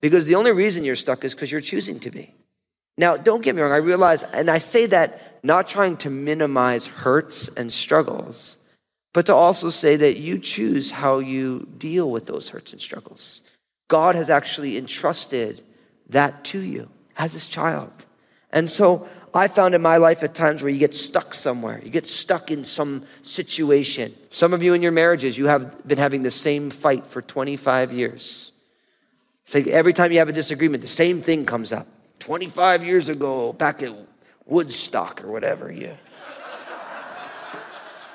Because 0.00 0.26
the 0.26 0.34
only 0.34 0.52
reason 0.52 0.84
you're 0.84 0.96
stuck 0.96 1.24
is 1.24 1.34
because 1.34 1.52
you're 1.52 1.60
choosing 1.60 2.00
to 2.00 2.10
be. 2.10 2.34
Now, 2.98 3.16
don't 3.16 3.42
get 3.42 3.54
me 3.54 3.62
wrong, 3.62 3.72
I 3.72 3.76
realize, 3.76 4.22
and 4.22 4.50
I 4.50 4.58
say 4.58 4.86
that 4.86 5.44
not 5.44 5.68
trying 5.68 5.96
to 5.98 6.10
minimize 6.10 6.86
hurts 6.86 7.48
and 7.48 7.72
struggles, 7.72 8.58
but 9.12 9.26
to 9.26 9.34
also 9.34 9.70
say 9.70 9.96
that 9.96 10.18
you 10.18 10.38
choose 10.38 10.90
how 10.90 11.18
you 11.18 11.68
deal 11.78 12.10
with 12.10 12.26
those 12.26 12.48
hurts 12.50 12.72
and 12.72 12.80
struggles. 12.80 13.42
God 13.88 14.14
has 14.14 14.30
actually 14.30 14.76
entrusted 14.76 15.62
that 16.08 16.44
to 16.44 16.60
you 16.60 16.88
as 17.16 17.32
his 17.32 17.46
child. 17.46 18.06
And 18.50 18.70
so 18.70 19.08
I 19.34 19.48
found 19.48 19.74
in 19.74 19.80
my 19.80 19.96
life 19.96 20.22
at 20.22 20.34
times 20.34 20.62
where 20.62 20.70
you 20.70 20.78
get 20.78 20.94
stuck 20.94 21.32
somewhere. 21.32 21.80
You 21.82 21.90
get 21.90 22.06
stuck 22.06 22.50
in 22.50 22.64
some 22.64 23.04
situation. 23.22 24.14
Some 24.30 24.52
of 24.52 24.62
you 24.62 24.74
in 24.74 24.82
your 24.82 24.92
marriages, 24.92 25.38
you 25.38 25.46
have 25.46 25.86
been 25.88 25.98
having 25.98 26.22
the 26.22 26.30
same 26.30 26.68
fight 26.68 27.06
for 27.06 27.22
25 27.22 27.92
years. 27.92 28.52
It's 29.46 29.54
like 29.54 29.66
every 29.68 29.94
time 29.94 30.12
you 30.12 30.18
have 30.18 30.28
a 30.28 30.32
disagreement, 30.32 30.82
the 30.82 30.88
same 30.88 31.22
thing 31.22 31.46
comes 31.46 31.72
up. 31.72 31.86
25 32.18 32.84
years 32.84 33.08
ago, 33.08 33.52
back 33.54 33.82
at 33.82 33.92
Woodstock 34.46 35.24
or 35.24 35.32
whatever, 35.32 35.72
you, 35.72 35.96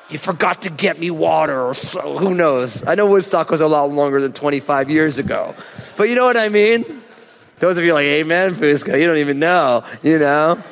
you 0.10 0.18
forgot 0.20 0.62
to 0.64 0.70
get 0.70 1.00
me 1.00 1.10
water 1.10 1.60
or 1.60 1.74
so, 1.74 2.18
who 2.18 2.36
knows? 2.36 2.88
I 2.88 2.94
know 2.96 3.10
Woodstock 3.10 3.50
was 3.50 3.62
a 3.62 3.68
lot 3.68 3.92
longer 3.92 4.22
than 4.22 4.34
25 4.34 4.90
years 4.90 5.18
ago. 5.18 5.56
But 5.96 6.10
you 6.10 6.16
know 6.16 6.26
what 6.26 6.38
I 6.38 6.50
mean? 6.50 7.02
Those 7.60 7.80
of 7.80 7.84
you 7.84 7.94
like, 7.94 8.06
amen, 8.06 8.52
Fusco, 8.52 9.00
you 9.00 9.08
don't 9.08 9.18
even 9.18 9.40
know, 9.40 9.84
you 10.04 10.20
know? 10.20 10.64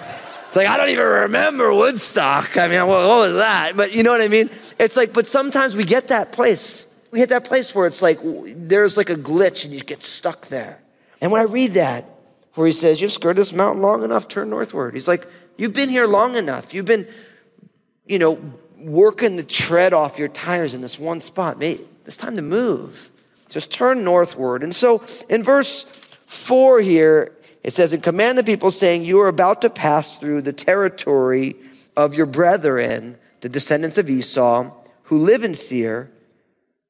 It's 0.55 0.63
like, 0.63 0.69
I 0.69 0.77
don't 0.77 0.87
even 0.87 1.05
remember 1.05 1.73
Woodstock. 1.73 2.55
I 2.55 2.69
mean, 2.69 2.87
what, 2.87 3.09
what 3.09 3.17
was 3.17 3.33
that? 3.33 3.73
But 3.75 3.93
you 3.93 4.03
know 4.03 4.11
what 4.11 4.21
I 4.21 4.29
mean? 4.29 4.49
It's 4.79 4.95
like, 4.95 5.11
but 5.11 5.27
sometimes 5.27 5.75
we 5.75 5.83
get 5.83 6.07
that 6.07 6.31
place. 6.31 6.87
We 7.11 7.19
hit 7.19 7.27
that 7.27 7.43
place 7.43 7.75
where 7.75 7.87
it's 7.87 8.01
like, 8.01 8.19
there's 8.23 8.95
like 8.95 9.09
a 9.09 9.17
glitch 9.17 9.65
and 9.65 9.73
you 9.73 9.81
get 9.81 10.01
stuck 10.01 10.47
there. 10.47 10.79
And 11.19 11.29
when 11.29 11.41
I 11.41 11.43
read 11.43 11.71
that, 11.71 12.09
where 12.53 12.65
he 12.65 12.71
says, 12.71 13.01
You've 13.01 13.11
skirted 13.11 13.35
this 13.35 13.51
mountain 13.51 13.81
long 13.81 14.01
enough, 14.01 14.29
turn 14.29 14.49
northward. 14.49 14.93
He's 14.93 15.09
like, 15.09 15.27
You've 15.57 15.73
been 15.73 15.89
here 15.89 16.07
long 16.07 16.37
enough. 16.37 16.73
You've 16.73 16.85
been, 16.85 17.05
you 18.05 18.17
know, 18.17 18.39
working 18.77 19.35
the 19.35 19.43
tread 19.43 19.91
off 19.91 20.17
your 20.17 20.29
tires 20.29 20.73
in 20.73 20.79
this 20.79 20.97
one 20.97 21.19
spot. 21.19 21.59
Mate, 21.59 21.85
it's 22.05 22.15
time 22.15 22.37
to 22.37 22.41
move. 22.41 23.11
Just 23.49 23.73
turn 23.73 24.05
northward. 24.05 24.63
And 24.63 24.73
so 24.73 25.03
in 25.27 25.43
verse 25.43 25.85
four 26.27 26.79
here, 26.79 27.34
it 27.65 27.73
says, 27.73 27.93
and 27.93 28.03
command 28.03 28.37
the 28.37 28.43
people 28.43 28.69
saying, 28.69 29.03
you 29.03 29.19
are 29.21 29.27
about 29.27 29.63
to 29.63 29.71
pass 29.71 30.19
through 30.19 30.43
the 30.43 30.53
territory 30.53 31.55
of 31.97 32.13
your 32.13 32.27
brethren, 32.27 33.17
the 33.41 33.49
descendants 33.49 33.97
of 33.97 34.07
Esau, 34.07 34.71
who 35.05 35.17
live 35.17 35.43
in 35.43 35.55
Seir, 35.55 36.11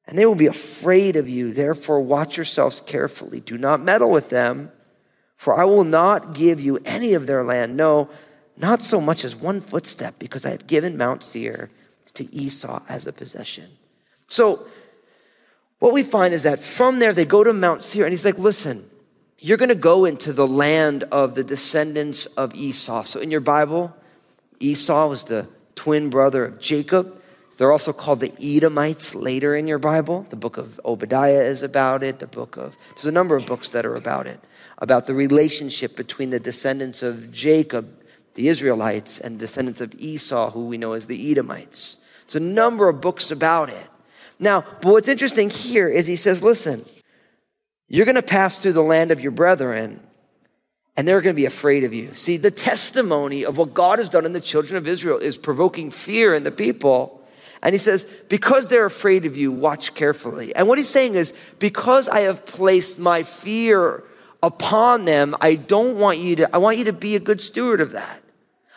and 0.06 0.18
they 0.18 0.26
will 0.26 0.34
be 0.34 0.44
afraid 0.44 1.16
of 1.16 1.30
you. 1.30 1.50
Therefore, 1.50 2.02
watch 2.02 2.36
yourselves 2.36 2.82
carefully. 2.84 3.40
Do 3.40 3.56
not 3.56 3.80
meddle 3.80 4.10
with 4.10 4.28
them, 4.28 4.70
for 5.38 5.58
I 5.58 5.64
will 5.64 5.82
not 5.82 6.34
give 6.34 6.60
you 6.60 6.78
any 6.84 7.14
of 7.14 7.26
their 7.26 7.42
land. 7.42 7.74
No, 7.74 8.10
not 8.58 8.82
so 8.82 9.00
much 9.00 9.24
as 9.24 9.34
one 9.34 9.62
footstep, 9.62 10.18
because 10.18 10.44
I 10.44 10.50
have 10.50 10.66
given 10.66 10.98
Mount 10.98 11.24
Seir 11.24 11.70
to 12.12 12.34
Esau 12.34 12.82
as 12.86 13.06
a 13.06 13.14
possession. 13.14 13.70
So, 14.28 14.66
what 15.78 15.94
we 15.94 16.02
find 16.02 16.34
is 16.34 16.42
that 16.42 16.60
from 16.62 16.98
there 16.98 17.14
they 17.14 17.24
go 17.24 17.42
to 17.42 17.54
Mount 17.54 17.82
Seir, 17.82 18.04
and 18.04 18.12
he's 18.12 18.26
like, 18.26 18.36
listen, 18.36 18.90
you're 19.38 19.58
going 19.58 19.68
to 19.68 19.74
go 19.74 20.04
into 20.04 20.32
the 20.32 20.46
land 20.46 21.04
of 21.04 21.34
the 21.34 21.44
descendants 21.44 22.26
of 22.26 22.54
Esau. 22.54 23.02
So, 23.04 23.20
in 23.20 23.30
your 23.30 23.40
Bible, 23.40 23.94
Esau 24.60 25.08
was 25.08 25.24
the 25.24 25.48
twin 25.74 26.08
brother 26.10 26.44
of 26.44 26.60
Jacob. 26.60 27.12
They're 27.58 27.72
also 27.72 27.92
called 27.92 28.20
the 28.20 28.32
Edomites 28.40 29.14
later 29.14 29.56
in 29.56 29.66
your 29.66 29.78
Bible. 29.78 30.26
The 30.28 30.36
book 30.36 30.56
of 30.58 30.80
Obadiah 30.84 31.42
is 31.42 31.62
about 31.62 32.02
it. 32.02 32.18
The 32.18 32.26
book 32.26 32.56
of, 32.56 32.74
there's 32.94 33.06
a 33.06 33.12
number 33.12 33.36
of 33.36 33.46
books 33.46 33.70
that 33.70 33.86
are 33.86 33.94
about 33.94 34.26
it, 34.26 34.40
about 34.78 35.06
the 35.06 35.14
relationship 35.14 35.96
between 35.96 36.30
the 36.30 36.40
descendants 36.40 37.02
of 37.02 37.30
Jacob, 37.30 37.88
the 38.34 38.48
Israelites, 38.48 39.18
and 39.18 39.38
descendants 39.38 39.80
of 39.80 39.94
Esau, 39.98 40.50
who 40.50 40.66
we 40.66 40.76
know 40.76 40.92
as 40.92 41.06
the 41.06 41.30
Edomites. 41.30 41.98
There's 42.26 42.36
a 42.36 42.40
number 42.40 42.88
of 42.88 43.00
books 43.00 43.30
about 43.30 43.70
it. 43.70 43.86
Now, 44.38 44.62
but 44.82 44.92
what's 44.92 45.08
interesting 45.08 45.48
here 45.48 45.88
is 45.88 46.06
he 46.06 46.16
says, 46.16 46.42
listen, 46.42 46.84
you're 47.88 48.06
going 48.06 48.16
to 48.16 48.22
pass 48.22 48.58
through 48.58 48.72
the 48.72 48.82
land 48.82 49.10
of 49.10 49.20
your 49.20 49.32
brethren, 49.32 50.00
and 50.96 51.06
they're 51.06 51.20
going 51.20 51.34
to 51.34 51.40
be 51.40 51.46
afraid 51.46 51.84
of 51.84 51.92
you. 51.92 52.14
See, 52.14 52.36
the 52.36 52.50
testimony 52.50 53.44
of 53.44 53.56
what 53.56 53.74
God 53.74 53.98
has 53.98 54.08
done 54.08 54.24
in 54.24 54.32
the 54.32 54.40
children 54.40 54.76
of 54.76 54.86
Israel 54.86 55.18
is 55.18 55.36
provoking 55.36 55.90
fear 55.90 56.34
in 56.34 56.44
the 56.44 56.50
people. 56.50 57.22
And 57.62 57.72
he 57.72 57.78
says, 57.78 58.06
because 58.28 58.68
they're 58.68 58.86
afraid 58.86 59.24
of 59.24 59.36
you, 59.36 59.52
watch 59.52 59.94
carefully. 59.94 60.54
And 60.54 60.68
what 60.68 60.78
he's 60.78 60.88
saying 60.88 61.14
is, 61.14 61.32
because 61.58 62.08
I 62.08 62.20
have 62.20 62.46
placed 62.46 62.98
my 62.98 63.22
fear 63.22 64.04
upon 64.42 65.04
them, 65.04 65.34
I 65.40 65.54
don't 65.54 65.98
want 65.98 66.18
you 66.18 66.36
to, 66.36 66.54
I 66.54 66.58
want 66.58 66.78
you 66.78 66.84
to 66.84 66.92
be 66.92 67.16
a 67.16 67.20
good 67.20 67.40
steward 67.40 67.80
of 67.80 67.92
that. 67.92 68.22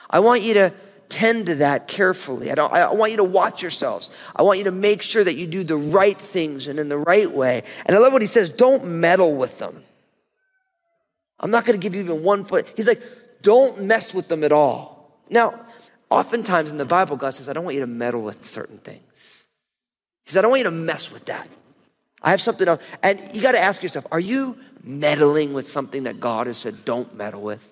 I 0.09 0.19
want 0.19 0.41
you 0.41 0.53
to 0.55 0.73
tend 1.09 1.47
to 1.47 1.55
that 1.55 1.87
carefully. 1.87 2.51
I, 2.51 2.55
don't, 2.55 2.71
I 2.71 2.93
want 2.93 3.11
you 3.11 3.17
to 3.17 3.23
watch 3.23 3.61
yourselves. 3.61 4.11
I 4.35 4.43
want 4.43 4.59
you 4.59 4.65
to 4.65 4.71
make 4.71 5.01
sure 5.01 5.23
that 5.23 5.35
you 5.35 5.47
do 5.47 5.63
the 5.63 5.75
right 5.75 6.17
things 6.17 6.67
and 6.67 6.79
in 6.79 6.87
the 6.87 6.97
right 6.97 7.31
way. 7.31 7.63
And 7.85 7.97
I 7.97 7.99
love 7.99 8.13
what 8.13 8.21
he 8.21 8.27
says 8.27 8.49
don't 8.49 8.85
meddle 8.87 9.35
with 9.35 9.57
them. 9.57 9.83
I'm 11.39 11.51
not 11.51 11.65
going 11.65 11.79
to 11.79 11.83
give 11.83 11.95
you 11.95 12.03
even 12.03 12.23
one 12.23 12.45
foot. 12.45 12.71
He's 12.75 12.87
like, 12.87 13.01
don't 13.41 13.81
mess 13.81 14.13
with 14.13 14.27
them 14.27 14.43
at 14.43 14.51
all. 14.51 15.19
Now, 15.29 15.65
oftentimes 16.09 16.69
in 16.71 16.77
the 16.77 16.85
Bible, 16.85 17.17
God 17.17 17.31
says, 17.31 17.49
I 17.49 17.53
don't 17.53 17.63
want 17.63 17.75
you 17.75 17.81
to 17.81 17.87
meddle 17.87 18.21
with 18.21 18.45
certain 18.45 18.77
things. 18.77 19.45
He 20.25 20.31
said, 20.31 20.39
I 20.39 20.41
don't 20.43 20.51
want 20.51 20.59
you 20.59 20.65
to 20.65 20.71
mess 20.71 21.11
with 21.11 21.25
that. 21.25 21.47
I 22.21 22.31
have 22.31 22.41
something 22.41 22.67
else. 22.67 22.83
And 23.01 23.21
you 23.33 23.41
got 23.41 23.53
to 23.53 23.61
ask 23.61 23.81
yourself, 23.81 24.05
are 24.11 24.19
you 24.19 24.57
meddling 24.83 25.53
with 25.53 25.67
something 25.67 26.03
that 26.03 26.19
God 26.19 26.47
has 26.47 26.57
said 26.57 26.83
don't 26.83 27.15
meddle 27.15 27.41
with? 27.41 27.63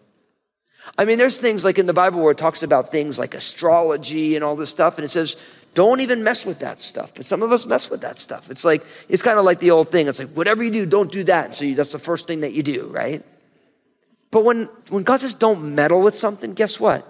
I 0.97 1.05
mean, 1.05 1.17
there's 1.17 1.37
things 1.37 1.63
like 1.63 1.79
in 1.79 1.85
the 1.85 1.93
Bible 1.93 2.21
where 2.21 2.31
it 2.31 2.37
talks 2.37 2.63
about 2.63 2.91
things 2.91 3.17
like 3.17 3.33
astrology 3.33 4.35
and 4.35 4.43
all 4.43 4.55
this 4.55 4.69
stuff, 4.69 4.97
and 4.97 5.05
it 5.05 5.09
says, 5.09 5.35
don't 5.73 6.01
even 6.01 6.23
mess 6.23 6.45
with 6.45 6.59
that 6.59 6.81
stuff. 6.81 7.13
But 7.13 7.25
some 7.25 7.43
of 7.43 7.51
us 7.51 7.65
mess 7.65 7.89
with 7.89 8.01
that 8.01 8.17
stuff. 8.17 8.49
It's 8.49 8.65
like, 8.65 8.83
it's 9.09 9.21
kind 9.21 9.37
of 9.37 9.45
like 9.45 9.59
the 9.59 9.71
old 9.71 9.89
thing. 9.89 10.07
It's 10.07 10.19
like, 10.19 10.29
whatever 10.29 10.63
you 10.63 10.71
do, 10.71 10.85
don't 10.85 11.11
do 11.11 11.23
that. 11.25 11.45
And 11.45 11.55
so 11.55 11.65
you, 11.65 11.75
that's 11.75 11.91
the 11.91 11.99
first 11.99 12.27
thing 12.27 12.41
that 12.41 12.53
you 12.53 12.63
do, 12.63 12.87
right? 12.87 13.23
But 14.31 14.43
when, 14.43 14.69
when 14.89 15.03
God 15.03 15.19
says 15.19 15.33
don't 15.33 15.75
meddle 15.75 16.01
with 16.01 16.17
something, 16.17 16.53
guess 16.53 16.79
what? 16.79 17.05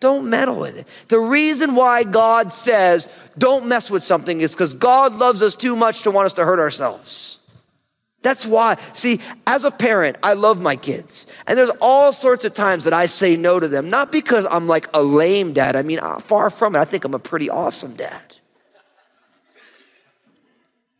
Don't 0.00 0.28
meddle 0.30 0.56
with 0.56 0.78
it. 0.78 0.86
The 1.08 1.20
reason 1.20 1.74
why 1.74 2.04
God 2.04 2.52
says 2.52 3.08
don't 3.36 3.66
mess 3.66 3.90
with 3.90 4.02
something 4.02 4.40
is 4.40 4.54
because 4.54 4.74
God 4.74 5.14
loves 5.14 5.42
us 5.42 5.54
too 5.54 5.76
much 5.76 6.02
to 6.02 6.10
want 6.10 6.26
us 6.26 6.32
to 6.34 6.44
hurt 6.44 6.58
ourselves. 6.58 7.39
That's 8.22 8.44
why. 8.44 8.76
See, 8.92 9.20
as 9.46 9.64
a 9.64 9.70
parent, 9.70 10.16
I 10.22 10.34
love 10.34 10.60
my 10.60 10.76
kids. 10.76 11.26
And 11.46 11.56
there's 11.56 11.70
all 11.80 12.12
sorts 12.12 12.44
of 12.44 12.52
times 12.52 12.84
that 12.84 12.92
I 12.92 13.06
say 13.06 13.34
no 13.36 13.58
to 13.58 13.66
them, 13.66 13.88
not 13.88 14.12
because 14.12 14.46
I'm 14.50 14.66
like 14.66 14.88
a 14.92 15.02
lame 15.02 15.52
dad. 15.52 15.74
I 15.74 15.82
mean, 15.82 16.00
far 16.20 16.50
from 16.50 16.76
it. 16.76 16.80
I 16.80 16.84
think 16.84 17.04
I'm 17.04 17.14
a 17.14 17.18
pretty 17.18 17.48
awesome 17.48 17.94
dad. 17.94 18.36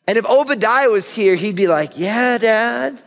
And 0.07 0.17
if 0.17 0.25
Obadiah 0.27 0.89
was 0.89 1.15
here, 1.15 1.35
he'd 1.35 1.57
be 1.57 1.69
like, 1.69 1.99
Yeah, 1.99 2.39
dad. 2.39 3.03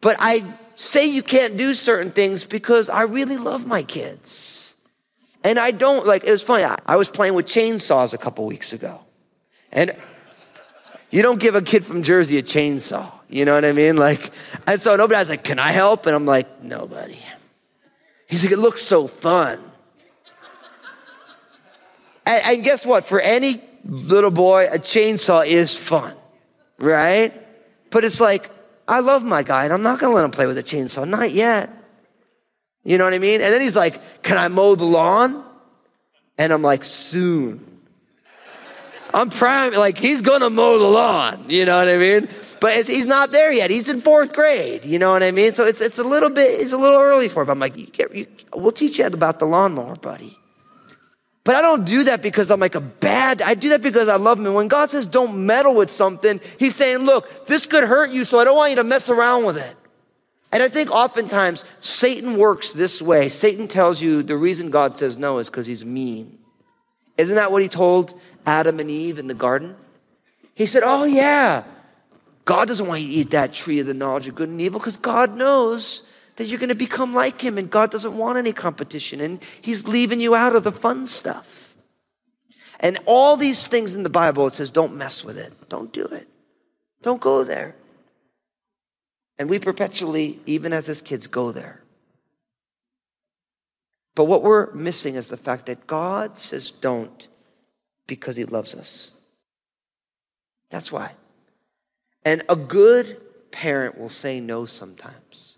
But 0.00 0.16
I 0.18 0.42
say 0.76 1.06
you 1.06 1.22
can't 1.22 1.56
do 1.56 1.74
certain 1.74 2.10
things 2.10 2.44
because 2.44 2.88
I 2.88 3.02
really 3.02 3.36
love 3.36 3.66
my 3.66 3.82
kids. 3.82 4.74
And 5.42 5.58
I 5.58 5.70
don't, 5.70 6.06
like, 6.06 6.24
it 6.24 6.30
was 6.30 6.42
funny. 6.42 6.64
I, 6.64 6.76
I 6.86 6.96
was 6.96 7.08
playing 7.08 7.34
with 7.34 7.46
chainsaws 7.46 8.12
a 8.12 8.18
couple 8.18 8.44
weeks 8.46 8.72
ago. 8.72 9.00
And 9.72 9.94
you 11.10 11.22
don't 11.22 11.40
give 11.40 11.54
a 11.54 11.62
kid 11.62 11.84
from 11.84 12.02
Jersey 12.02 12.38
a 12.38 12.42
chainsaw. 12.42 13.10
You 13.28 13.44
know 13.44 13.54
what 13.54 13.64
I 13.64 13.72
mean? 13.72 13.96
Like, 13.96 14.30
and 14.66 14.80
so 14.80 14.96
nobody's 14.96 15.28
like, 15.28 15.44
can 15.44 15.58
I 15.58 15.72
help? 15.72 16.06
And 16.06 16.14
I'm 16.14 16.26
like, 16.26 16.62
nobody. 16.62 17.18
He's 18.28 18.44
like, 18.44 18.52
it 18.52 18.58
looks 18.58 18.82
so 18.82 19.06
fun. 19.08 19.60
and, 22.26 22.42
and 22.44 22.64
guess 22.64 22.86
what? 22.86 23.04
For 23.04 23.20
any 23.20 23.60
little 23.84 24.30
boy, 24.30 24.66
a 24.66 24.78
chainsaw 24.78 25.46
is 25.46 25.76
fun, 25.76 26.14
right? 26.78 27.32
But 27.90 28.04
it's 28.04 28.20
like, 28.20 28.50
I 28.86 29.00
love 29.00 29.24
my 29.24 29.42
guy 29.42 29.64
and 29.64 29.72
I'm 29.72 29.82
not 29.82 30.00
gonna 30.00 30.14
let 30.14 30.24
him 30.24 30.30
play 30.30 30.46
with 30.46 30.58
a 30.58 30.62
chainsaw, 30.62 31.08
not 31.08 31.30
yet. 31.30 31.70
You 32.82 32.98
know 32.98 33.04
what 33.04 33.14
I 33.14 33.18
mean? 33.18 33.40
And 33.40 33.52
then 33.52 33.60
he's 33.60 33.76
like, 33.76 34.22
Can 34.22 34.38
I 34.38 34.48
mow 34.48 34.74
the 34.74 34.84
lawn? 34.84 35.44
And 36.38 36.52
I'm 36.52 36.62
like, 36.62 36.84
Soon. 36.84 37.79
I'm 39.12 39.30
prime, 39.30 39.72
like 39.74 39.98
he's 39.98 40.22
gonna 40.22 40.50
mow 40.50 40.78
the 40.78 40.86
lawn, 40.86 41.44
you 41.48 41.64
know 41.64 41.76
what 41.76 41.88
I 41.88 41.96
mean? 41.96 42.28
But 42.60 42.74
he's 42.86 43.06
not 43.06 43.32
there 43.32 43.52
yet. 43.52 43.70
He's 43.70 43.88
in 43.88 44.00
fourth 44.00 44.32
grade, 44.32 44.84
you 44.84 44.98
know 44.98 45.10
what 45.10 45.22
I 45.22 45.30
mean? 45.30 45.54
So 45.54 45.64
it's, 45.64 45.80
it's 45.80 45.98
a 45.98 46.04
little 46.04 46.30
bit, 46.30 46.60
it's 46.60 46.72
a 46.72 46.78
little 46.78 47.00
early 47.00 47.28
for 47.28 47.42
him. 47.42 47.50
I'm 47.50 47.58
like, 47.58 47.76
you 47.76 48.08
you, 48.12 48.26
we'll 48.54 48.72
teach 48.72 48.98
you 48.98 49.06
about 49.06 49.38
the 49.38 49.46
lawnmower, 49.46 49.96
buddy. 49.96 50.36
But 51.42 51.54
I 51.56 51.62
don't 51.62 51.86
do 51.86 52.04
that 52.04 52.22
because 52.22 52.50
I'm 52.50 52.60
like 52.60 52.74
a 52.74 52.80
bad, 52.80 53.42
I 53.42 53.54
do 53.54 53.70
that 53.70 53.82
because 53.82 54.08
I 54.08 54.16
love 54.16 54.38
him. 54.38 54.46
And 54.46 54.54
when 54.54 54.68
God 54.68 54.90
says 54.90 55.06
don't 55.06 55.46
meddle 55.46 55.74
with 55.74 55.90
something, 55.90 56.40
he's 56.58 56.76
saying, 56.76 56.98
look, 56.98 57.46
this 57.46 57.66
could 57.66 57.84
hurt 57.84 58.10
you, 58.10 58.24
so 58.24 58.38
I 58.38 58.44
don't 58.44 58.56
want 58.56 58.70
you 58.70 58.76
to 58.76 58.84
mess 58.84 59.08
around 59.08 59.46
with 59.46 59.56
it. 59.56 59.76
And 60.52 60.62
I 60.62 60.68
think 60.68 60.90
oftentimes 60.90 61.64
Satan 61.78 62.36
works 62.36 62.72
this 62.72 63.00
way. 63.00 63.28
Satan 63.28 63.68
tells 63.68 64.02
you 64.02 64.22
the 64.22 64.36
reason 64.36 64.70
God 64.70 64.96
says 64.96 65.16
no 65.16 65.38
is 65.38 65.48
because 65.48 65.66
he's 65.66 65.84
mean. 65.84 66.38
Isn't 67.16 67.36
that 67.36 67.52
what 67.52 67.62
he 67.62 67.68
told 67.68 68.18
Adam 68.46 68.80
and 68.80 68.90
Eve 68.90 69.18
in 69.18 69.26
the 69.26 69.34
garden? 69.34 69.76
He 70.54 70.66
said, 70.66 70.82
Oh, 70.84 71.04
yeah, 71.04 71.64
God 72.44 72.68
doesn't 72.68 72.86
want 72.86 73.02
you 73.02 73.08
to 73.08 73.12
eat 73.12 73.30
that 73.30 73.52
tree 73.52 73.80
of 73.80 73.86
the 73.86 73.94
knowledge 73.94 74.28
of 74.28 74.34
good 74.34 74.48
and 74.48 74.60
evil 74.60 74.80
because 74.80 74.96
God 74.96 75.36
knows 75.36 76.02
that 76.36 76.46
you're 76.46 76.58
going 76.58 76.68
to 76.68 76.74
become 76.74 77.14
like 77.14 77.40
him 77.40 77.58
and 77.58 77.70
God 77.70 77.90
doesn't 77.90 78.16
want 78.16 78.38
any 78.38 78.52
competition 78.52 79.20
and 79.20 79.42
he's 79.60 79.86
leaving 79.86 80.20
you 80.20 80.34
out 80.34 80.56
of 80.56 80.64
the 80.64 80.72
fun 80.72 81.06
stuff. 81.06 81.74
And 82.80 82.98
all 83.04 83.36
these 83.36 83.68
things 83.68 83.94
in 83.94 84.02
the 84.02 84.10
Bible, 84.10 84.46
it 84.46 84.54
says, 84.54 84.70
don't 84.70 84.96
mess 84.96 85.22
with 85.22 85.38
it. 85.38 85.52
Don't 85.68 85.92
do 85.92 86.04
it. 86.06 86.26
Don't 87.02 87.20
go 87.20 87.44
there. 87.44 87.76
And 89.38 89.48
we 89.48 89.58
perpetually, 89.58 90.40
even 90.46 90.72
as 90.72 90.86
his 90.86 91.02
kids, 91.02 91.26
go 91.26 91.52
there. 91.52 91.82
But 94.14 94.24
what 94.24 94.42
we're 94.42 94.72
missing 94.72 95.14
is 95.14 95.28
the 95.28 95.36
fact 95.36 95.66
that 95.66 95.86
God 95.86 96.38
says 96.38 96.70
don't 96.70 97.28
because 98.10 98.34
he 98.34 98.44
loves 98.44 98.74
us. 98.74 99.12
That's 100.68 100.90
why. 100.90 101.12
And 102.24 102.42
a 102.48 102.56
good 102.56 103.16
parent 103.52 103.96
will 103.96 104.08
say 104.08 104.40
no 104.40 104.66
sometimes. 104.66 105.56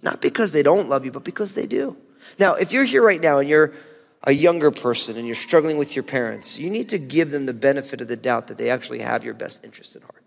Not 0.00 0.22
because 0.22 0.52
they 0.52 0.62
don't 0.62 0.88
love 0.88 1.04
you, 1.04 1.10
but 1.10 1.24
because 1.24 1.54
they 1.54 1.66
do. 1.66 1.96
Now, 2.38 2.54
if 2.54 2.72
you're 2.72 2.84
here 2.84 3.04
right 3.04 3.20
now 3.20 3.38
and 3.38 3.48
you're 3.48 3.74
a 4.22 4.32
younger 4.32 4.70
person 4.70 5.16
and 5.16 5.26
you're 5.26 5.34
struggling 5.34 5.76
with 5.76 5.96
your 5.96 6.04
parents, 6.04 6.58
you 6.58 6.70
need 6.70 6.90
to 6.90 6.98
give 6.98 7.32
them 7.32 7.44
the 7.44 7.52
benefit 7.52 8.00
of 8.00 8.06
the 8.06 8.16
doubt 8.16 8.46
that 8.46 8.56
they 8.56 8.70
actually 8.70 9.00
have 9.00 9.24
your 9.24 9.34
best 9.34 9.64
interest 9.64 9.96
at 9.96 10.02
heart. 10.02 10.22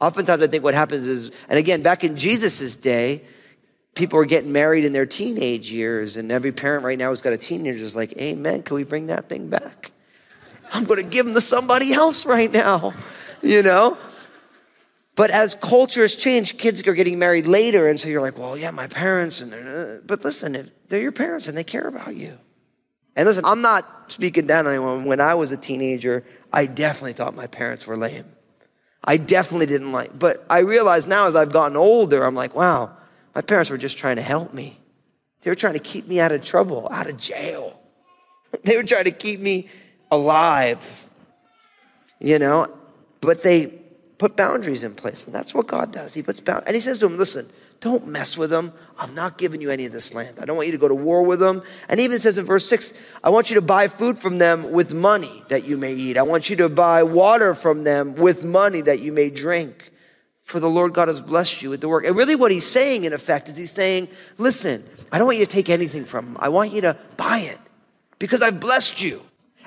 Oftentimes, 0.00 0.42
I 0.42 0.46
think 0.46 0.62
what 0.62 0.74
happens 0.74 1.06
is, 1.06 1.32
and 1.48 1.58
again, 1.58 1.82
back 1.82 2.04
in 2.04 2.16
Jesus' 2.16 2.76
day, 2.76 3.22
people 3.94 4.18
were 4.18 4.26
getting 4.26 4.52
married 4.52 4.84
in 4.84 4.92
their 4.92 5.06
teenage 5.06 5.70
years, 5.70 6.18
and 6.18 6.30
every 6.30 6.52
parent 6.52 6.84
right 6.84 6.98
now 6.98 7.08
who's 7.08 7.22
got 7.22 7.32
a 7.32 7.38
teenager 7.38 7.82
is 7.82 7.96
like, 7.96 8.12
Amen, 8.18 8.62
can 8.62 8.76
we 8.76 8.84
bring 8.84 9.06
that 9.06 9.30
thing 9.30 9.48
back? 9.48 9.92
I'm 10.72 10.84
going 10.84 11.02
to 11.02 11.08
give 11.08 11.26
them 11.26 11.34
to 11.34 11.40
somebody 11.40 11.92
else 11.92 12.26
right 12.26 12.50
now, 12.50 12.94
you 13.42 13.62
know? 13.62 13.96
But 15.16 15.30
as 15.30 15.54
culture 15.54 16.02
has 16.02 16.16
changed, 16.16 16.58
kids 16.58 16.86
are 16.86 16.94
getting 16.94 17.18
married 17.18 17.46
later, 17.46 17.88
and 17.88 18.00
so 18.00 18.08
you're 18.08 18.20
like, 18.20 18.36
well, 18.36 18.58
yeah, 18.58 18.72
my 18.72 18.88
parents, 18.88 19.40
and 19.40 19.54
uh, 19.54 20.00
but 20.04 20.24
listen, 20.24 20.56
if 20.56 20.70
they're 20.88 21.00
your 21.00 21.12
parents 21.12 21.46
and 21.46 21.56
they 21.56 21.64
care 21.64 21.86
about 21.86 22.16
you. 22.16 22.36
And 23.16 23.28
listen, 23.28 23.44
I'm 23.44 23.62
not 23.62 24.10
speaking 24.10 24.46
down 24.46 24.66
on 24.66 24.72
anyone. 24.72 25.04
When 25.04 25.20
I 25.20 25.34
was 25.34 25.52
a 25.52 25.56
teenager, 25.56 26.24
I 26.52 26.66
definitely 26.66 27.12
thought 27.12 27.36
my 27.36 27.46
parents 27.46 27.86
were 27.86 27.96
lame. 27.96 28.24
I 29.04 29.18
definitely 29.18 29.66
didn't 29.66 29.92
like, 29.92 30.18
but 30.18 30.44
I 30.50 30.60
realize 30.60 31.06
now 31.06 31.26
as 31.26 31.36
I've 31.36 31.52
gotten 31.52 31.76
older, 31.76 32.24
I'm 32.24 32.34
like, 32.34 32.54
wow, 32.54 32.96
my 33.34 33.42
parents 33.42 33.70
were 33.70 33.78
just 33.78 33.98
trying 33.98 34.16
to 34.16 34.22
help 34.22 34.52
me. 34.52 34.80
They 35.42 35.50
were 35.50 35.56
trying 35.56 35.74
to 35.74 35.78
keep 35.80 36.08
me 36.08 36.20
out 36.20 36.32
of 36.32 36.42
trouble, 36.42 36.88
out 36.90 37.08
of 37.08 37.16
jail. 37.16 37.80
They 38.62 38.76
were 38.76 38.84
trying 38.84 39.04
to 39.04 39.10
keep 39.10 39.40
me 39.40 39.68
alive, 40.14 41.08
you 42.20 42.38
know, 42.38 42.68
but 43.20 43.42
they 43.42 43.66
put 44.18 44.36
boundaries 44.36 44.84
in 44.84 44.94
place. 44.94 45.24
And 45.24 45.34
that's 45.34 45.54
what 45.54 45.66
God 45.66 45.92
does. 45.92 46.14
He 46.14 46.22
puts 46.22 46.40
boundaries. 46.40 46.66
And 46.66 46.74
he 46.74 46.80
says 46.80 46.98
to 47.00 47.08
them, 47.08 47.18
listen, 47.18 47.48
don't 47.80 48.06
mess 48.06 48.38
with 48.38 48.50
them. 48.50 48.72
I'm 48.98 49.14
not 49.14 49.36
giving 49.36 49.60
you 49.60 49.70
any 49.70 49.84
of 49.84 49.92
this 49.92 50.14
land. 50.14 50.38
I 50.40 50.46
don't 50.46 50.56
want 50.56 50.68
you 50.68 50.72
to 50.72 50.78
go 50.78 50.88
to 50.88 50.94
war 50.94 51.22
with 51.22 51.40
them. 51.40 51.62
And 51.88 52.00
even 52.00 52.18
says 52.18 52.38
in 52.38 52.46
verse 52.46 52.66
6, 52.68 52.94
I 53.22 53.30
want 53.30 53.50
you 53.50 53.56
to 53.56 53.62
buy 53.62 53.88
food 53.88 54.18
from 54.18 54.38
them 54.38 54.72
with 54.72 54.94
money 54.94 55.44
that 55.48 55.66
you 55.66 55.76
may 55.76 55.92
eat. 55.92 56.16
I 56.16 56.22
want 56.22 56.48
you 56.48 56.56
to 56.56 56.68
buy 56.68 57.02
water 57.02 57.54
from 57.54 57.84
them 57.84 58.14
with 58.14 58.44
money 58.44 58.80
that 58.82 59.00
you 59.00 59.12
may 59.12 59.28
drink. 59.28 59.90
For 60.44 60.60
the 60.60 60.68
Lord 60.68 60.92
God 60.92 61.08
has 61.08 61.20
blessed 61.22 61.62
you 61.62 61.70
with 61.70 61.80
the 61.80 61.88
work. 61.88 62.06
And 62.06 62.14
really, 62.16 62.36
what 62.36 62.50
he's 62.50 62.66
saying, 62.66 63.04
in 63.04 63.14
effect, 63.14 63.48
is 63.48 63.56
he's 63.56 63.70
saying, 63.70 64.08
Listen, 64.36 64.84
I 65.10 65.16
don't 65.16 65.26
want 65.26 65.38
you 65.38 65.46
to 65.46 65.50
take 65.50 65.70
anything 65.70 66.04
from 66.04 66.26
them. 66.26 66.36
I 66.38 66.50
want 66.50 66.70
you 66.70 66.82
to 66.82 66.98
buy 67.16 67.38
it 67.38 67.58
because 68.18 68.42
I've 68.42 68.60
blessed 68.60 69.02
you. 69.02 69.22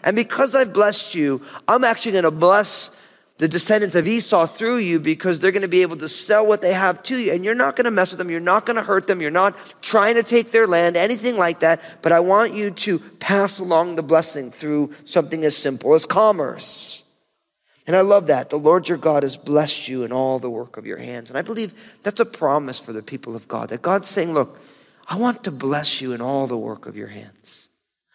And 0.08 0.16
because 0.16 0.56
I've 0.56 0.72
blessed 0.72 1.16
you, 1.16 1.42
I'm 1.68 1.84
actually 1.84 2.14
going 2.14 2.24
to 2.24 2.32
bless 2.32 2.92
the 3.40 3.48
descendants 3.50 3.94
of 3.94 4.08
Esau 4.08 4.46
through 4.46 4.78
you 4.78 5.02
because 5.02 5.42
they're 5.42 5.52
going 5.52 5.64
to 5.64 5.68
be 5.68 5.82
able 5.82 5.98
to 5.98 6.08
sell 6.08 6.48
what 6.48 6.62
they 6.62 6.72
have 6.72 7.04
to 7.04 7.18
you. 7.18 7.34
And 7.34 7.44
you're 7.44 7.54
not 7.54 7.76
going 7.76 7.84
to 7.84 7.92
mess 7.92 8.12
with 8.12 8.20
them. 8.20 8.30
You're 8.30 8.40
not 8.40 8.66
going 8.66 8.78
to 8.78 8.84
hurt 8.84 9.08
them. 9.08 9.20
You're 9.20 9.32
not 9.32 9.76
trying 9.82 10.16
to 10.16 10.24
take 10.24 10.52
their 10.52 10.66
land, 10.66 10.96
anything 10.96 11.38
like 11.38 11.60
that. 11.60 11.82
But 12.02 12.14
I 12.14 12.22
want 12.22 12.54
you 12.54 12.72
to 12.72 13.00
pass 13.00 13.60
along 13.60 13.98
the 13.98 14.02
blessing 14.02 14.50
through 14.50 14.94
something 15.04 15.44
as 15.44 15.58
simple 15.58 15.94
as 15.94 16.06
commerce. 16.06 17.04
And 17.86 17.94
I 17.94 18.00
love 18.00 18.28
that. 18.28 18.50
The 18.50 18.58
Lord 18.58 18.88
your 18.88 18.98
God 18.98 19.24
has 19.24 19.36
blessed 19.36 19.90
you 19.90 20.06
in 20.06 20.14
all 20.14 20.40
the 20.40 20.50
work 20.50 20.78
of 20.78 20.86
your 20.86 21.00
hands. 21.00 21.30
And 21.30 21.38
I 21.38 21.42
believe 21.42 21.74
that's 22.04 22.22
a 22.22 22.26
promise 22.26 22.80
for 22.80 22.94
the 22.94 23.04
people 23.04 23.36
of 23.36 23.50
God 23.50 23.70
that 23.70 23.82
God's 23.82 24.08
saying, 24.08 24.34
look, 24.34 24.58
I 25.06 25.18
want 25.18 25.44
to 25.44 25.52
bless 25.52 26.00
you 26.00 26.14
in 26.14 26.22
all 26.22 26.48
the 26.48 26.58
work 26.58 26.86
of 26.86 26.96
your 26.96 27.10
hands. 27.10 27.68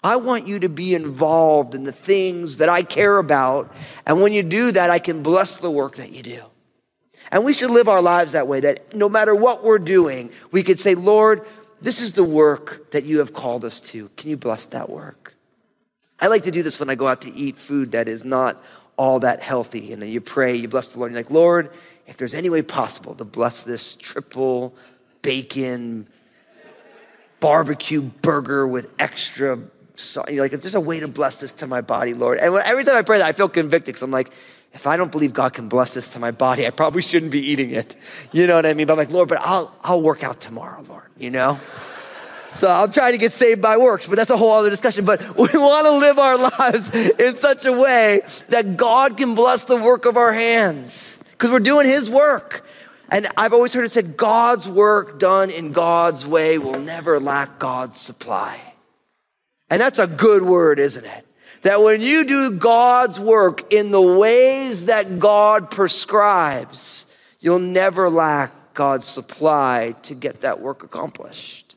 I 0.04 0.16
want 0.16 0.48
you 0.48 0.58
to 0.60 0.68
be 0.68 0.94
involved 0.94 1.74
in 1.74 1.84
the 1.84 1.92
things 1.92 2.56
that 2.56 2.68
I 2.68 2.82
care 2.82 3.18
about. 3.18 3.72
And 4.06 4.20
when 4.20 4.32
you 4.32 4.42
do 4.42 4.72
that, 4.72 4.90
I 4.90 4.98
can 4.98 5.22
bless 5.22 5.56
the 5.56 5.70
work 5.70 5.96
that 5.96 6.12
you 6.12 6.22
do. 6.22 6.42
And 7.30 7.44
we 7.44 7.54
should 7.54 7.70
live 7.70 7.88
our 7.88 8.02
lives 8.02 8.32
that 8.32 8.46
way, 8.46 8.60
that 8.60 8.94
no 8.94 9.08
matter 9.08 9.34
what 9.34 9.62
we're 9.62 9.78
doing, 9.78 10.30
we 10.50 10.62
could 10.62 10.80
say, 10.80 10.94
Lord, 10.94 11.46
this 11.80 12.00
is 12.00 12.12
the 12.12 12.24
work 12.24 12.90
that 12.90 13.04
you 13.04 13.18
have 13.18 13.32
called 13.32 13.64
us 13.64 13.80
to. 13.80 14.08
Can 14.16 14.30
you 14.30 14.36
bless 14.36 14.66
that 14.66 14.90
work? 14.90 15.34
I 16.20 16.26
like 16.26 16.42
to 16.42 16.50
do 16.50 16.62
this 16.62 16.78
when 16.78 16.90
I 16.90 16.94
go 16.94 17.08
out 17.08 17.22
to 17.22 17.32
eat 17.32 17.56
food 17.56 17.92
that 17.92 18.06
is 18.08 18.24
not 18.24 18.62
all 18.96 19.20
that 19.20 19.40
healthy. 19.40 19.92
And 19.92 20.02
you 20.04 20.20
pray, 20.20 20.54
you 20.54 20.68
bless 20.68 20.92
the 20.92 20.98
Lord. 20.98 21.12
You're 21.12 21.20
like, 21.20 21.30
Lord, 21.30 21.70
if 22.06 22.16
there's 22.16 22.34
any 22.34 22.50
way 22.50 22.62
possible 22.62 23.14
to 23.14 23.24
bless 23.24 23.62
this 23.62 23.96
triple 23.96 24.74
bacon 25.22 26.06
barbecue 27.40 28.00
burger 28.02 28.66
with 28.66 28.88
extra 29.00 29.58
so, 29.94 30.24
you're 30.28 30.42
like, 30.42 30.52
if 30.52 30.62
there's 30.62 30.74
a 30.74 30.80
way 30.80 31.00
to 31.00 31.08
bless 31.08 31.40
this 31.40 31.52
to 31.54 31.66
my 31.66 31.80
body, 31.80 32.14
Lord. 32.14 32.38
And 32.38 32.54
every 32.64 32.84
time 32.84 32.96
I 32.96 33.02
pray 33.02 33.18
that, 33.18 33.26
I 33.26 33.32
feel 33.32 33.48
convicted 33.48 33.86
because 33.86 34.02
I'm 34.02 34.10
like, 34.10 34.32
if 34.74 34.86
I 34.86 34.96
don't 34.96 35.12
believe 35.12 35.34
God 35.34 35.52
can 35.52 35.68
bless 35.68 35.92
this 35.94 36.08
to 36.10 36.18
my 36.18 36.30
body, 36.30 36.66
I 36.66 36.70
probably 36.70 37.02
shouldn't 37.02 37.30
be 37.30 37.40
eating 37.40 37.72
it. 37.72 37.94
You 38.32 38.46
know 38.46 38.56
what 38.56 38.64
I 38.64 38.72
mean? 38.72 38.86
But 38.86 38.94
I'm 38.94 38.98
like, 38.98 39.10
Lord, 39.10 39.28
but 39.28 39.38
I'll, 39.40 39.74
I'll 39.82 40.00
work 40.00 40.24
out 40.24 40.40
tomorrow, 40.40 40.82
Lord, 40.88 41.10
you 41.18 41.30
know? 41.30 41.60
So 42.48 42.68
I'm 42.68 42.90
trying 42.90 43.12
to 43.12 43.18
get 43.18 43.32
saved 43.32 43.60
by 43.60 43.76
works, 43.76 44.06
but 44.06 44.16
that's 44.16 44.30
a 44.30 44.36
whole 44.36 44.52
other 44.52 44.70
discussion. 44.70 45.04
But 45.04 45.20
we 45.36 45.48
want 45.58 45.86
to 45.86 45.92
live 45.92 46.18
our 46.18 46.38
lives 46.38 46.90
in 46.94 47.34
such 47.36 47.66
a 47.66 47.72
way 47.72 48.22
that 48.48 48.76
God 48.76 49.16
can 49.16 49.34
bless 49.34 49.64
the 49.64 49.76
work 49.76 50.06
of 50.06 50.16
our 50.16 50.32
hands 50.32 51.18
because 51.32 51.50
we're 51.50 51.60
doing 51.60 51.86
His 51.86 52.08
work. 52.08 52.64
And 53.10 53.28
I've 53.36 53.52
always 53.52 53.74
heard 53.74 53.84
it 53.84 53.92
said, 53.92 54.16
God's 54.16 54.70
work 54.70 55.18
done 55.18 55.50
in 55.50 55.72
God's 55.72 56.26
way 56.26 56.56
will 56.56 56.78
never 56.78 57.20
lack 57.20 57.58
God's 57.58 58.00
supply. 58.00 58.71
And 59.72 59.80
that's 59.80 59.98
a 59.98 60.06
good 60.06 60.42
word, 60.42 60.78
isn't 60.78 61.06
it? 61.06 61.26
That 61.62 61.80
when 61.82 62.02
you 62.02 62.24
do 62.24 62.50
God's 62.50 63.18
work 63.18 63.72
in 63.72 63.90
the 63.90 64.02
ways 64.02 64.84
that 64.84 65.18
God 65.18 65.70
prescribes, 65.70 67.06
you'll 67.40 67.58
never 67.58 68.10
lack 68.10 68.52
God's 68.74 69.06
supply 69.06 69.94
to 70.02 70.14
get 70.14 70.42
that 70.42 70.60
work 70.60 70.82
accomplished, 70.82 71.74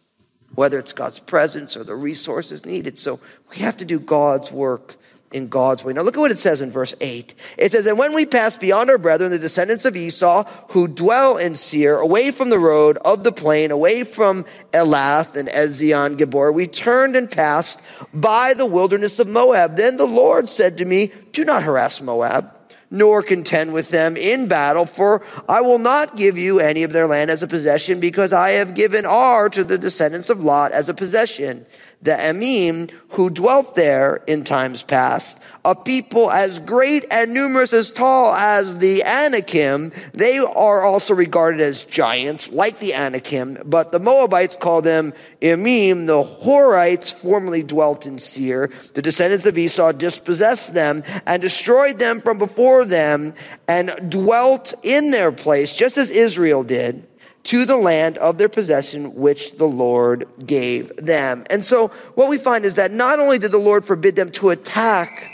whether 0.56 0.78
it's 0.78 0.92
God's 0.92 1.22
presence 1.22 1.78
or 1.78 1.86
the 1.86 1.96
resources 1.96 2.66
needed. 2.66 3.00
So 3.00 3.22
we 3.50 3.60
have 3.60 3.78
to 3.78 3.86
do 3.86 3.98
God's 3.98 4.52
work 4.52 4.98
in 5.32 5.48
God's 5.48 5.84
way. 5.84 5.92
Now 5.92 6.02
look 6.02 6.16
at 6.16 6.20
what 6.20 6.32
it 6.32 6.40
says 6.40 6.62
in 6.62 6.72
verse 6.72 6.96
8. 7.02 7.36
It 7.58 7.72
says, 7.72 7.88
And 7.88 7.98
when 7.98 8.14
we 8.14 8.26
passed 8.26 8.62
beyond 8.62 8.90
our 8.90 8.98
brethren, 8.98 9.32
the 9.32 9.40
descendants 9.40 9.86
of 9.86 9.96
Esau, 9.96 10.46
who 10.70 10.88
dwell 10.88 11.38
in 11.38 11.56
Seir, 11.56 11.98
away 11.98 12.32
from 12.32 12.50
the 12.50 12.60
road 12.60 12.98
of 13.04 13.24
the 13.24 13.32
plain, 13.32 13.72
away 13.72 14.04
from 14.04 14.46
Elath 14.72 15.36
and 15.36 15.50
Ezion 15.50 16.18
Geber, 16.18 16.52
we 16.52 16.68
turned 16.68 17.16
and 17.16 17.30
passed 17.30 17.82
by 18.14 18.54
the 18.54 18.66
wilderness 18.66 19.20
of 19.20 19.28
Moab. 19.28 19.76
Then 19.76 19.98
the 19.98 20.08
Lord 20.08 20.50
said 20.50 20.78
to 20.78 20.86
me, 20.86 21.12
Do 21.32 21.44
not 21.44 21.64
harass 21.64 22.02
Moab 22.02 22.52
nor 22.92 23.24
contend 23.24 23.74
with 23.74 23.90
them 23.90 24.16
in 24.16 24.48
battle, 24.48 24.86
for 24.86 25.26
I 25.50 25.62
will 25.62 25.80
not 25.80 26.16
give 26.16 26.38
you 26.38 26.60
any 26.60 26.84
of 26.84 26.94
their 26.94 27.08
land 27.08 27.30
as 27.30 27.44
a 27.44 27.48
possession, 27.48 28.00
because 28.00 28.32
I 28.32 28.52
have 28.52 28.76
given 28.76 29.06
Ar 29.06 29.50
to 29.50 29.64
the 29.64 29.78
descendants 29.78 30.30
of 30.30 30.44
Lot 30.44 30.72
as 30.72 30.88
a 30.88 30.94
possession 30.94 31.66
the 32.06 32.12
Emim 32.12 32.92
who 33.10 33.30
dwelt 33.30 33.76
there 33.76 34.24
in 34.28 34.44
times 34.44 34.84
past, 34.84 35.42
a 35.66 35.76
people 35.76 36.30
as 36.32 36.60
great 36.60 37.04
and 37.10 37.34
numerous 37.34 37.74
as 37.74 37.92
tall 37.92 38.34
as 38.36 38.78
the 38.78 39.04
Anakim. 39.04 39.92
They 40.14 40.38
are 40.38 40.86
also 40.86 41.16
regarded 41.16 41.62
as 41.62 41.84
giants 41.84 42.52
like 42.52 42.80
the 42.80 42.94
Anakim, 42.94 43.58
but 43.66 43.92
the 43.92 44.00
Moabites 44.00 44.56
call 44.56 44.82
them 44.82 45.14
Emim. 45.42 46.06
The 46.06 46.24
Horites 46.24 47.12
formerly 47.12 47.64
dwelt 47.64 48.06
in 48.06 48.20
Seir. 48.20 48.70
The 48.94 49.02
descendants 49.02 49.48
of 49.48 49.58
Esau 49.58 49.92
dispossessed 49.92 50.76
them 50.76 51.04
and 51.26 51.42
destroyed 51.42 51.98
them 51.98 52.22
from 52.22 52.38
before 52.38 52.86
them 52.86 53.34
and 53.68 53.92
dwelt 54.10 54.76
in 54.84 55.10
their 55.10 55.32
place, 55.32 55.74
just 55.74 55.98
as 55.98 56.12
Israel 56.12 56.64
did 56.64 57.08
to 57.46 57.66
the 57.66 57.78
land 57.78 58.18
of 58.18 58.38
their 58.38 58.50
possession, 58.50 59.16
which 59.16 59.58
the 59.58 59.66
Lord 59.66 60.28
gave 60.46 60.96
them. 60.98 61.46
And 61.50 61.64
so 61.64 61.88
what 62.16 62.30
we 62.30 62.38
find 62.38 62.66
is 62.66 62.76
that 62.76 62.92
not 62.92 63.20
only 63.20 63.40
did 63.40 63.52
the 63.52 63.58
Lord 63.58 63.86
forbid 63.86 64.16
them 64.16 64.32
to 64.32 64.50
attack 64.50 65.30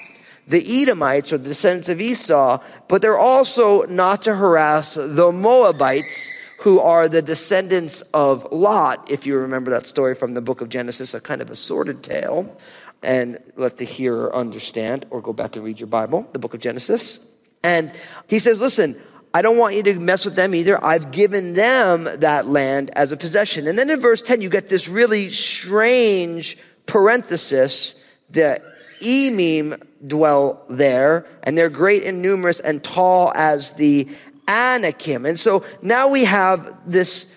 the 0.48 0.82
Edomites 0.82 1.32
or 1.32 1.38
the 1.38 1.50
descendants 1.50 1.88
of 1.88 2.02
Esau, 2.02 2.62
but 2.90 3.02
they're 3.02 3.18
also 3.18 3.84
not 3.84 4.22
to 4.24 4.36
harass 4.36 4.96
the 4.96 5.32
Moabites, 5.32 6.30
who 6.60 6.80
are 6.80 7.08
the 7.08 7.22
descendants 7.22 8.02
of 8.14 8.46
Lot, 8.52 9.10
if 9.10 9.26
you 9.26 9.38
remember 9.38 9.72
that 9.72 9.88
story 9.88 10.14
from 10.14 10.34
the 10.34 10.42
book 10.42 10.62
of 10.62 10.70
Genesis, 10.70 11.14
a 11.14 11.22
kind 11.22 11.42
of 11.42 11.50
a 11.50 11.56
sordid 11.56 12.04
tale. 12.04 12.56
And 13.04 13.40
let 13.56 13.78
the 13.78 13.86
hearer 13.86 14.36
understand, 14.36 15.08
or 15.10 15.22
go 15.22 15.34
back 15.34 15.56
and 15.56 15.66
read 15.66 15.80
your 15.80 15.88
Bible, 15.88 16.30
the 16.34 16.40
book 16.40 16.54
of 16.54 16.60
Genesis. 16.60 17.26
And 17.64 17.92
he 18.28 18.38
says, 18.38 18.62
listen, 18.62 19.02
I 19.34 19.42
don't 19.42 19.58
want 19.58 19.76
you 19.76 19.84
to 19.84 19.94
mess 20.00 20.26
with 20.26 20.36
them 20.36 20.54
either. 20.54 20.84
I've 20.84 21.12
given 21.12 21.54
them 21.54 22.04
that 22.20 22.48
land 22.48 22.92
as 22.94 23.12
a 23.12 23.18
possession. 23.18 23.68
And 23.68 23.78
then 23.78 23.90
in 23.90 24.00
verse 24.02 24.22
10, 24.22 24.42
you 24.42 24.50
get 24.50 24.68
this 24.68 24.90
really 24.90 25.30
strange 25.30 26.58
parenthesis 26.86 27.96
that 28.32 28.64
Emim 29.02 29.82
dwell 30.06 30.64
there, 30.70 31.26
and 31.44 31.58
they're 31.58 31.70
great 31.70 32.04
and 32.04 32.22
numerous 32.22 32.60
and 32.60 32.84
tall 32.84 33.32
as 33.34 33.72
the 33.74 34.10
Anakim. 34.48 35.26
And 35.26 35.40
so 35.40 35.64
now 35.82 36.10
we 36.12 36.26
have 36.26 36.78
this 36.86 37.28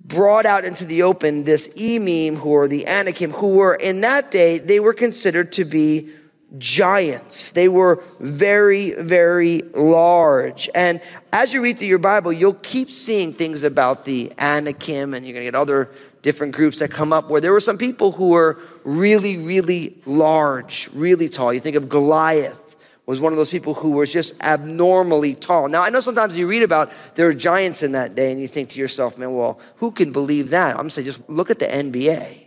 brought 0.00 0.46
out 0.46 0.64
into 0.64 0.84
the 0.84 1.02
open, 1.02 1.44
this 1.44 1.68
Emim, 1.68 2.36
who 2.36 2.54
are 2.56 2.68
the 2.68 2.86
Anakim, 2.86 3.32
who 3.32 3.56
were 3.56 3.74
in 3.74 4.00
that 4.02 4.30
day, 4.30 4.58
they 4.58 4.80
were 4.80 4.94
considered 4.94 5.52
to 5.52 5.64
be 5.64 6.10
giants. 6.58 7.52
They 7.52 7.68
were 7.68 8.02
very, 8.20 8.92
very 8.92 9.62
large. 9.74 10.68
And 10.74 11.00
as 11.32 11.52
you 11.52 11.62
read 11.62 11.78
through 11.78 11.88
your 11.88 11.98
Bible, 11.98 12.32
you'll 12.32 12.54
keep 12.54 12.90
seeing 12.90 13.32
things 13.32 13.62
about 13.62 14.04
the 14.04 14.32
Anakim, 14.38 15.14
and 15.14 15.26
you're 15.26 15.34
going 15.34 15.46
to 15.46 15.52
get 15.52 15.54
other 15.54 15.90
different 16.22 16.54
groups 16.54 16.80
that 16.80 16.90
come 16.90 17.12
up 17.12 17.30
where 17.30 17.40
there 17.40 17.52
were 17.52 17.60
some 17.60 17.78
people 17.78 18.12
who 18.12 18.30
were 18.30 18.58
really, 18.84 19.36
really 19.36 19.96
large, 20.06 20.90
really 20.92 21.28
tall. 21.28 21.52
You 21.52 21.60
think 21.60 21.76
of 21.76 21.88
Goliath 21.88 22.76
was 23.06 23.20
one 23.20 23.32
of 23.32 23.36
those 23.36 23.50
people 23.50 23.74
who 23.74 23.92
was 23.92 24.12
just 24.12 24.34
abnormally 24.42 25.36
tall. 25.36 25.68
Now, 25.68 25.82
I 25.82 25.90
know 25.90 26.00
sometimes 26.00 26.36
you 26.36 26.48
read 26.48 26.64
about 26.64 26.90
there 27.14 27.28
are 27.28 27.34
giants 27.34 27.84
in 27.84 27.92
that 27.92 28.16
day, 28.16 28.32
and 28.32 28.40
you 28.40 28.48
think 28.48 28.70
to 28.70 28.80
yourself, 28.80 29.16
man, 29.16 29.34
well, 29.34 29.60
who 29.76 29.92
can 29.92 30.10
believe 30.10 30.50
that? 30.50 30.76
I'm 30.76 30.90
saying 30.90 31.06
just 31.06 31.28
look 31.30 31.50
at 31.50 31.60
the 31.60 31.66
NBA. 31.66 32.42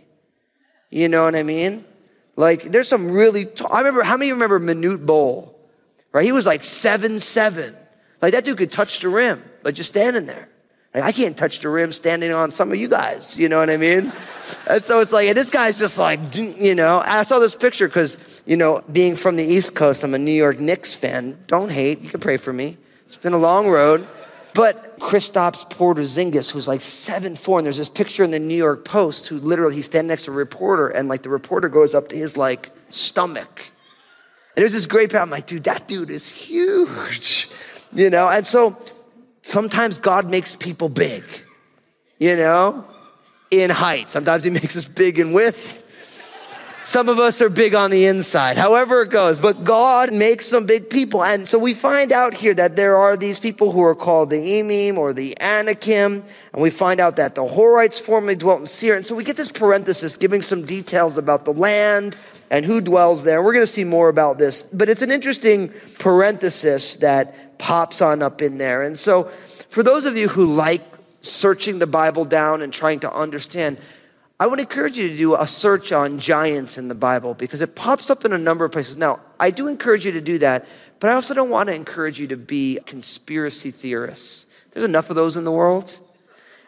You 0.90 1.08
know 1.08 1.24
what 1.24 1.34
I 1.34 1.42
mean? 1.42 1.84
Like, 2.36 2.64
there's 2.64 2.88
some 2.88 3.10
really, 3.10 3.48
I 3.70 3.78
remember, 3.78 4.02
how 4.02 4.16
many 4.16 4.30
of 4.30 4.36
you 4.36 4.42
remember 4.42 4.60
Manute 4.60 5.04
Bol? 5.04 5.56
Right? 6.12 6.24
He 6.24 6.32
was 6.32 6.46
like 6.46 6.64
seven, 6.64 7.20
seven. 7.20 7.76
Like, 8.22 8.32
that 8.32 8.44
dude 8.44 8.58
could 8.58 8.72
touch 8.72 9.00
the 9.00 9.08
rim, 9.08 9.42
like 9.62 9.74
just 9.74 9.90
standing 9.90 10.26
there. 10.26 10.48
Like, 10.94 11.04
I 11.04 11.12
can't 11.12 11.36
touch 11.36 11.60
the 11.60 11.68
rim 11.68 11.92
standing 11.92 12.32
on 12.32 12.50
some 12.50 12.72
of 12.72 12.76
you 12.76 12.88
guys. 12.88 13.36
You 13.36 13.48
know 13.48 13.58
what 13.58 13.70
I 13.70 13.76
mean? 13.76 14.12
and 14.66 14.82
so 14.82 15.00
it's 15.00 15.12
like, 15.12 15.28
and 15.28 15.36
this 15.36 15.50
guy's 15.50 15.78
just 15.78 15.98
like, 15.98 16.34
you 16.36 16.74
know, 16.74 17.00
I 17.04 17.22
saw 17.22 17.38
this 17.38 17.54
picture 17.54 17.86
because, 17.86 18.42
you 18.44 18.56
know, 18.56 18.82
being 18.90 19.14
from 19.14 19.36
the 19.36 19.44
East 19.44 19.76
Coast, 19.76 20.02
I'm 20.02 20.14
a 20.14 20.18
New 20.18 20.32
York 20.32 20.58
Knicks 20.58 20.94
fan. 20.94 21.38
Don't 21.46 21.70
hate. 21.70 22.00
You 22.00 22.10
can 22.10 22.20
pray 22.20 22.36
for 22.36 22.52
me. 22.52 22.76
It's 23.06 23.16
been 23.16 23.32
a 23.32 23.38
long 23.38 23.68
road. 23.68 24.06
But 24.54 24.98
Kristaps 24.98 25.68
Porzingis, 25.70 26.50
who's 26.50 26.66
like 26.66 26.82
seven 26.82 27.36
four, 27.36 27.58
and 27.58 27.66
there's 27.66 27.76
this 27.76 27.88
picture 27.88 28.24
in 28.24 28.30
the 28.30 28.38
New 28.38 28.56
York 28.56 28.84
Post 28.84 29.28
who 29.28 29.38
literally 29.38 29.76
he's 29.76 29.86
standing 29.86 30.08
next 30.08 30.24
to 30.24 30.32
a 30.32 30.34
reporter, 30.34 30.88
and 30.88 31.08
like 31.08 31.22
the 31.22 31.28
reporter 31.28 31.68
goes 31.68 31.94
up 31.94 32.08
to 32.08 32.16
his 32.16 32.36
like 32.36 32.70
stomach. 32.90 33.72
And 34.56 34.62
there's 34.62 34.72
this 34.72 34.86
great. 34.86 35.14
I'm 35.14 35.30
like, 35.30 35.46
dude, 35.46 35.64
that 35.64 35.86
dude 35.86 36.10
is 36.10 36.28
huge. 36.28 37.48
You 37.92 38.10
know, 38.10 38.28
and 38.28 38.46
so 38.46 38.76
sometimes 39.42 39.98
God 39.98 40.30
makes 40.30 40.54
people 40.56 40.88
big, 40.88 41.24
you 42.18 42.36
know, 42.36 42.84
in 43.50 43.70
height. 43.70 44.10
Sometimes 44.10 44.44
he 44.44 44.50
makes 44.50 44.76
us 44.76 44.86
big 44.86 45.18
in 45.18 45.32
width. 45.32 45.84
Some 46.82 47.10
of 47.10 47.18
us 47.18 47.42
are 47.42 47.50
big 47.50 47.74
on 47.74 47.90
the 47.90 48.06
inside, 48.06 48.56
however 48.56 49.02
it 49.02 49.10
goes, 49.10 49.38
but 49.38 49.64
God 49.64 50.14
makes 50.14 50.46
some 50.46 50.64
big 50.64 50.88
people. 50.88 51.22
And 51.22 51.46
so 51.46 51.58
we 51.58 51.74
find 51.74 52.10
out 52.10 52.32
here 52.32 52.54
that 52.54 52.74
there 52.74 52.96
are 52.96 53.18
these 53.18 53.38
people 53.38 53.70
who 53.70 53.82
are 53.82 53.94
called 53.94 54.30
the 54.30 54.36
Emim 54.36 54.96
or 54.96 55.12
the 55.12 55.38
Anakim. 55.40 56.24
And 56.52 56.62
we 56.62 56.70
find 56.70 56.98
out 56.98 57.16
that 57.16 57.34
the 57.34 57.42
Horites 57.42 58.00
formerly 58.00 58.34
dwelt 58.34 58.60
in 58.60 58.66
Seir. 58.66 58.96
And 58.96 59.06
so 59.06 59.14
we 59.14 59.24
get 59.24 59.36
this 59.36 59.52
parenthesis 59.52 60.16
giving 60.16 60.40
some 60.40 60.64
details 60.64 61.18
about 61.18 61.44
the 61.44 61.52
land 61.52 62.16
and 62.50 62.64
who 62.64 62.80
dwells 62.80 63.24
there. 63.24 63.42
We're 63.42 63.52
going 63.52 63.66
to 63.66 63.72
see 63.72 63.84
more 63.84 64.08
about 64.08 64.38
this, 64.38 64.64
but 64.64 64.88
it's 64.88 65.02
an 65.02 65.10
interesting 65.10 65.72
parenthesis 65.98 66.96
that 66.96 67.58
pops 67.58 68.00
on 68.00 68.22
up 68.22 68.40
in 68.40 68.56
there. 68.56 68.82
And 68.82 68.98
so 68.98 69.24
for 69.68 69.82
those 69.82 70.06
of 70.06 70.16
you 70.16 70.28
who 70.28 70.46
like 70.46 70.82
searching 71.20 71.78
the 71.78 71.86
Bible 71.86 72.24
down 72.24 72.62
and 72.62 72.72
trying 72.72 73.00
to 73.00 73.12
understand, 73.12 73.76
I 74.40 74.46
would 74.46 74.58
encourage 74.58 74.96
you 74.96 75.06
to 75.06 75.16
do 75.16 75.34
a 75.34 75.46
search 75.46 75.92
on 75.92 76.18
giants 76.18 76.78
in 76.78 76.88
the 76.88 76.94
Bible 76.94 77.34
because 77.34 77.60
it 77.60 77.74
pops 77.74 78.08
up 78.08 78.24
in 78.24 78.32
a 78.32 78.38
number 78.38 78.64
of 78.64 78.72
places. 78.72 78.96
Now, 78.96 79.20
I 79.38 79.50
do 79.50 79.68
encourage 79.68 80.06
you 80.06 80.12
to 80.12 80.20
do 80.22 80.38
that, 80.38 80.66
but 80.98 81.10
I 81.10 81.12
also 81.12 81.34
don't 81.34 81.50
want 81.50 81.66
to 81.68 81.74
encourage 81.74 82.18
you 82.18 82.26
to 82.28 82.38
be 82.38 82.78
conspiracy 82.86 83.70
theorists. 83.70 84.46
There's 84.72 84.86
enough 84.86 85.10
of 85.10 85.16
those 85.16 85.36
in 85.36 85.44
the 85.44 85.52
world. 85.52 85.98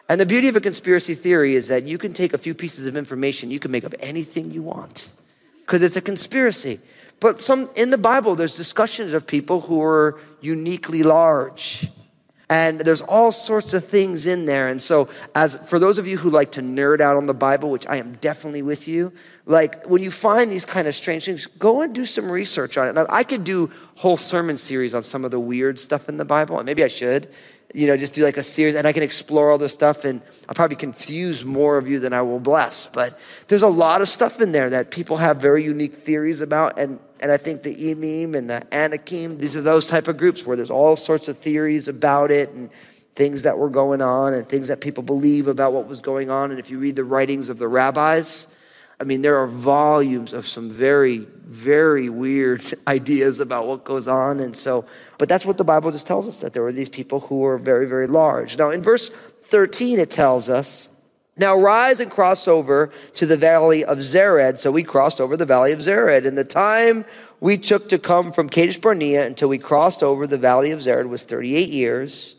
And 0.07 0.21
the 0.21 0.25
beauty 0.27 0.49
of 0.49 0.55
a 0.55 0.61
conspiracy 0.61 1.15
theory 1.15 1.55
is 1.55 1.67
that 1.69 1.81
you 1.81 1.97
can 1.97 2.13
take 2.13 2.33
a 2.33 2.37
few 2.37 2.53
pieces 2.53 2.85
of 2.85 2.95
information, 2.95 3.49
you 3.49 3.59
can 3.59 3.71
make 3.71 3.85
up 3.85 3.95
anything 3.99 4.51
you 4.51 4.61
want 4.61 5.09
because 5.61 5.81
it's 5.81 5.95
a 5.95 6.01
conspiracy. 6.01 6.79
But 7.19 7.41
some 7.41 7.69
in 7.75 7.89
the 7.89 7.97
Bible, 7.97 8.35
there's 8.35 8.55
discussions 8.55 9.15
of 9.15 9.25
people 9.25 9.61
who 9.61 9.81
are 9.81 10.19
uniquely 10.41 11.01
large. 11.01 11.87
And 12.49 12.81
there's 12.81 13.01
all 13.01 13.31
sorts 13.31 13.73
of 13.73 13.85
things 13.85 14.25
in 14.25 14.45
there. 14.45 14.67
And 14.67 14.81
so, 14.81 15.09
as 15.33 15.55
for 15.67 15.79
those 15.79 15.97
of 15.97 16.07
you 16.07 16.17
who 16.17 16.29
like 16.29 16.51
to 16.53 16.61
nerd 16.61 16.99
out 16.99 17.15
on 17.15 17.25
the 17.25 17.33
Bible, 17.33 17.69
which 17.69 17.87
I 17.87 17.95
am 17.95 18.13
definitely 18.15 18.61
with 18.61 18.87
you, 18.87 19.13
like 19.45 19.85
when 19.85 20.01
you 20.01 20.11
find 20.11 20.51
these 20.51 20.65
kind 20.65 20.87
of 20.87 20.95
strange 20.95 21.25
things, 21.25 21.47
go 21.47 21.81
and 21.81 21.95
do 21.95 22.05
some 22.05 22.31
research 22.31 22.77
on 22.77 22.87
it. 22.87 22.93
Now, 22.93 23.05
I 23.09 23.23
could 23.23 23.43
do 23.43 23.71
whole 23.95 24.17
sermon 24.17 24.57
series 24.57 24.93
on 24.93 25.03
some 25.03 25.25
of 25.25 25.31
the 25.31 25.39
weird 25.39 25.79
stuff 25.79 26.09
in 26.09 26.17
the 26.17 26.25
Bible, 26.25 26.57
and 26.57 26.65
maybe 26.65 26.83
I 26.83 26.87
should. 26.87 27.33
You 27.73 27.87
know, 27.87 27.97
just 27.97 28.13
do 28.13 28.23
like 28.23 28.37
a 28.37 28.43
series, 28.43 28.75
and 28.75 28.87
I 28.87 28.93
can 28.93 29.01
explore 29.01 29.51
all 29.51 29.57
this 29.57 29.73
stuff, 29.73 30.05
and 30.05 30.21
I'll 30.47 30.53
probably 30.53 30.75
confuse 30.75 31.43
more 31.43 31.77
of 31.77 31.87
you 31.89 31.99
than 31.99 32.13
I 32.13 32.21
will 32.21 32.39
bless. 32.39 32.85
But 32.85 33.19
there's 33.47 33.63
a 33.63 33.67
lot 33.67 34.01
of 34.01 34.07
stuff 34.07 34.39
in 34.39 34.51
there 34.51 34.69
that 34.69 34.91
people 34.91 35.17
have 35.17 35.37
very 35.37 35.63
unique 35.63 35.95
theories 35.95 36.41
about, 36.41 36.77
and 36.77 36.99
and 37.23 37.31
I 37.31 37.37
think 37.37 37.63
the 37.63 37.73
Emim 37.73 38.35
and 38.35 38.49
the 38.49 38.67
Anakim, 38.73 39.37
these 39.37 39.55
are 39.55 39.61
those 39.61 39.87
type 39.87 40.09
of 40.09 40.17
groups 40.17 40.45
where 40.45 40.57
there's 40.57 40.69
all 40.69 40.97
sorts 40.97 41.29
of 41.29 41.37
theories 41.37 41.87
about 41.87 42.31
it 42.31 42.49
and 42.49 42.69
things 43.15 43.43
that 43.43 43.57
were 43.57 43.69
going 43.69 44.01
on 44.01 44.33
and 44.33 44.47
things 44.47 44.67
that 44.67 44.81
people 44.81 45.03
believe 45.03 45.47
about 45.47 45.71
what 45.71 45.87
was 45.87 46.01
going 46.01 46.29
on. 46.29 46.51
And 46.51 46.59
if 46.59 46.69
you 46.69 46.79
read 46.79 46.97
the 46.97 47.05
writings 47.05 47.47
of 47.47 47.59
the 47.59 47.67
rabbis, 47.67 48.47
I 49.03 49.05
mean, 49.05 49.21
there 49.21 49.37
are 49.37 49.47
volumes 49.47 50.31
of 50.31 50.47
some 50.47 50.69
very, 50.69 51.17
very 51.17 52.07
weird 52.07 52.63
ideas 52.87 53.41
about 53.41 53.67
what 53.67 53.83
goes 53.83 54.07
on. 54.07 54.39
And 54.39 54.55
so, 54.55 54.85
but 55.17 55.27
that's 55.27 55.45
what 55.45 55.57
the 55.57 55.65
Bible 55.65 55.91
just 55.91 56.07
tells 56.07 56.25
us 56.25 56.39
that 56.39 56.53
there 56.53 56.63
were 56.63 56.71
these 56.71 56.87
people 56.87 57.19
who 57.19 57.39
were 57.39 57.57
very, 57.57 57.85
very 57.85 58.07
large. 58.07 58.57
Now, 58.57 58.69
in 58.69 58.81
verse 58.81 59.11
13, 59.41 59.99
it 59.99 60.09
tells 60.09 60.49
us 60.49 60.87
now 61.35 61.53
rise 61.53 61.99
and 61.99 62.09
cross 62.09 62.47
over 62.47 62.93
to 63.15 63.25
the 63.25 63.35
valley 63.35 63.83
of 63.83 63.97
Zered. 63.97 64.57
So 64.57 64.71
we 64.71 64.83
crossed 64.83 65.19
over 65.19 65.35
the 65.35 65.45
valley 65.45 65.73
of 65.73 65.79
Zered. 65.79 66.25
And 66.25 66.37
the 66.37 66.45
time 66.45 67.03
we 67.41 67.57
took 67.57 67.89
to 67.89 67.99
come 67.99 68.31
from 68.31 68.47
Kadesh 68.47 68.77
Barnea 68.77 69.27
until 69.27 69.49
we 69.49 69.57
crossed 69.57 70.01
over 70.01 70.25
the 70.27 70.37
valley 70.37 70.71
of 70.71 70.79
Zered 70.79 71.09
was 71.09 71.25
38 71.25 71.67
years, 71.67 72.37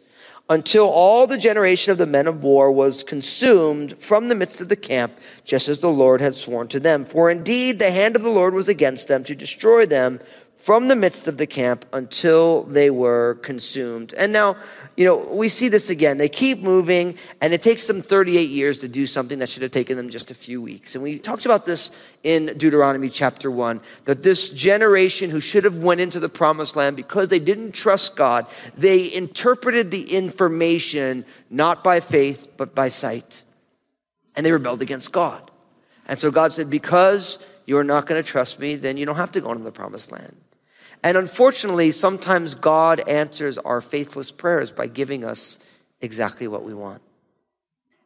until 0.48 0.86
all 0.86 1.26
the 1.26 1.38
generation 1.38 1.90
of 1.90 1.98
the 1.98 2.06
men 2.06 2.26
of 2.26 2.42
war 2.42 2.70
was 2.70 3.02
consumed 3.02 3.98
from 3.98 4.28
the 4.28 4.34
midst 4.34 4.60
of 4.60 4.68
the 4.68 4.76
camp, 4.76 5.12
just 5.44 5.68
as 5.68 5.78
the 5.78 5.90
Lord 5.90 6.20
had 6.20 6.34
sworn 6.34 6.68
to 6.68 6.80
them. 6.80 7.04
For 7.04 7.30
indeed 7.30 7.78
the 7.78 7.90
hand 7.90 8.14
of 8.14 8.22
the 8.22 8.30
Lord 8.30 8.52
was 8.52 8.68
against 8.68 9.08
them 9.08 9.24
to 9.24 9.34
destroy 9.34 9.86
them 9.86 10.20
from 10.64 10.88
the 10.88 10.96
midst 10.96 11.28
of 11.28 11.36
the 11.36 11.46
camp 11.46 11.84
until 11.92 12.62
they 12.62 12.88
were 12.88 13.34
consumed. 13.42 14.14
And 14.14 14.32
now, 14.32 14.56
you 14.96 15.04
know, 15.04 15.28
we 15.34 15.50
see 15.50 15.68
this 15.68 15.90
again. 15.90 16.16
They 16.16 16.30
keep 16.30 16.62
moving, 16.62 17.18
and 17.42 17.52
it 17.52 17.60
takes 17.60 17.86
them 17.86 18.00
38 18.00 18.48
years 18.48 18.78
to 18.78 18.88
do 18.88 19.04
something 19.04 19.40
that 19.40 19.50
should 19.50 19.62
have 19.62 19.72
taken 19.72 19.98
them 19.98 20.08
just 20.08 20.30
a 20.30 20.34
few 20.34 20.62
weeks. 20.62 20.94
And 20.94 21.04
we 21.04 21.18
talked 21.18 21.44
about 21.44 21.66
this 21.66 21.90
in 22.22 22.46
Deuteronomy 22.56 23.10
chapter 23.10 23.50
1, 23.50 23.78
that 24.06 24.22
this 24.22 24.48
generation 24.48 25.28
who 25.28 25.38
should 25.38 25.64
have 25.64 25.76
went 25.76 26.00
into 26.00 26.18
the 26.18 26.30
promised 26.30 26.76
land 26.76 26.96
because 26.96 27.28
they 27.28 27.40
didn't 27.40 27.72
trust 27.72 28.16
God, 28.16 28.46
they 28.74 29.12
interpreted 29.12 29.90
the 29.90 30.14
information 30.16 31.26
not 31.50 31.84
by 31.84 32.00
faith, 32.00 32.48
but 32.56 32.74
by 32.74 32.88
sight. 32.88 33.42
And 34.34 34.46
they 34.46 34.52
rebelled 34.52 34.80
against 34.80 35.12
God. 35.12 35.50
And 36.06 36.18
so 36.18 36.30
God 36.30 36.54
said, 36.54 36.70
because 36.70 37.38
you're 37.66 37.84
not 37.84 38.06
going 38.06 38.22
to 38.22 38.26
trust 38.26 38.58
me, 38.60 38.76
then 38.76 38.96
you 38.96 39.04
don't 39.04 39.16
have 39.16 39.32
to 39.32 39.42
go 39.42 39.52
into 39.52 39.64
the 39.64 39.72
promised 39.72 40.10
land. 40.10 40.34
And 41.04 41.18
unfortunately, 41.18 41.92
sometimes 41.92 42.54
God 42.54 42.98
answers 43.06 43.58
our 43.58 43.82
faithless 43.82 44.30
prayers 44.30 44.72
by 44.72 44.86
giving 44.86 45.22
us 45.22 45.58
exactly 46.00 46.48
what 46.48 46.64
we 46.64 46.72
want. 46.72 47.02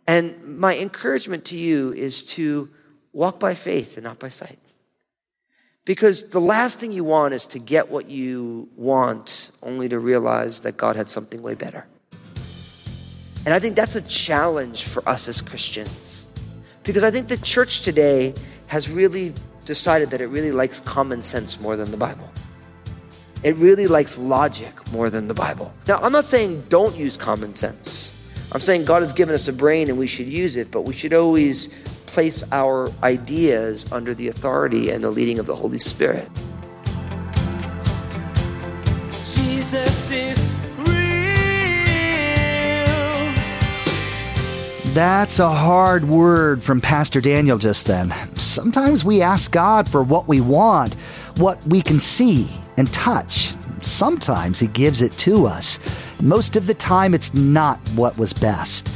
And 0.08 0.58
my 0.58 0.76
encouragement 0.76 1.44
to 1.46 1.56
you 1.56 1.92
is 1.92 2.24
to 2.24 2.68
walk 3.12 3.38
by 3.38 3.54
faith 3.54 3.96
and 3.96 4.02
not 4.02 4.18
by 4.18 4.30
sight. 4.30 4.58
Because 5.84 6.24
the 6.30 6.40
last 6.40 6.80
thing 6.80 6.90
you 6.90 7.04
want 7.04 7.34
is 7.34 7.46
to 7.48 7.60
get 7.60 7.88
what 7.88 8.10
you 8.10 8.68
want 8.76 9.52
only 9.62 9.88
to 9.88 10.00
realize 10.00 10.62
that 10.62 10.76
God 10.76 10.96
had 10.96 11.08
something 11.08 11.40
way 11.40 11.54
better. 11.54 11.86
And 13.46 13.54
I 13.54 13.60
think 13.60 13.76
that's 13.76 13.94
a 13.94 14.02
challenge 14.02 14.84
for 14.84 15.08
us 15.08 15.28
as 15.28 15.40
Christians. 15.40 16.26
Because 16.82 17.04
I 17.04 17.12
think 17.12 17.28
the 17.28 17.36
church 17.38 17.82
today 17.82 18.34
has 18.66 18.90
really 18.90 19.34
decided 19.64 20.10
that 20.10 20.20
it 20.20 20.26
really 20.26 20.52
likes 20.52 20.80
common 20.80 21.22
sense 21.22 21.60
more 21.60 21.76
than 21.76 21.92
the 21.92 21.96
Bible. 21.96 22.28
It 23.44 23.54
really 23.56 23.86
likes 23.86 24.18
logic 24.18 24.74
more 24.90 25.10
than 25.10 25.28
the 25.28 25.34
Bible. 25.34 25.72
Now, 25.86 25.98
I'm 25.98 26.10
not 26.10 26.24
saying 26.24 26.62
don't 26.68 26.96
use 26.96 27.16
common 27.16 27.54
sense. 27.54 28.14
I'm 28.50 28.60
saying 28.60 28.84
God 28.84 29.02
has 29.02 29.12
given 29.12 29.34
us 29.34 29.46
a 29.46 29.52
brain 29.52 29.88
and 29.88 29.96
we 29.96 30.08
should 30.08 30.26
use 30.26 30.56
it, 30.56 30.70
but 30.72 30.82
we 30.82 30.92
should 30.92 31.14
always 31.14 31.68
place 32.06 32.42
our 32.50 32.90
ideas 33.02 33.90
under 33.92 34.12
the 34.12 34.28
authority 34.28 34.90
and 34.90 35.04
the 35.04 35.10
leading 35.10 35.38
of 35.38 35.46
the 35.46 35.54
Holy 35.54 35.78
Spirit. 35.78 36.28
Jesus 39.10 40.10
is 40.10 40.40
real. 40.78 40.88
That's 44.94 45.38
a 45.38 45.50
hard 45.50 46.08
word 46.08 46.64
from 46.64 46.80
Pastor 46.80 47.20
Daniel 47.20 47.58
just 47.58 47.86
then. 47.86 48.12
Sometimes 48.34 49.04
we 49.04 49.22
ask 49.22 49.52
God 49.52 49.88
for 49.88 50.02
what 50.02 50.26
we 50.26 50.40
want, 50.40 50.94
what 51.36 51.64
we 51.68 51.82
can 51.82 52.00
see 52.00 52.48
and 52.78 52.90
touch. 52.92 53.54
Sometimes 53.82 54.58
He 54.58 54.68
gives 54.68 55.02
it 55.02 55.12
to 55.18 55.46
us. 55.46 55.78
Most 56.20 56.56
of 56.56 56.66
the 56.66 56.74
time, 56.74 57.12
it's 57.12 57.34
not 57.34 57.78
what 57.94 58.16
was 58.16 58.32
best. 58.32 58.92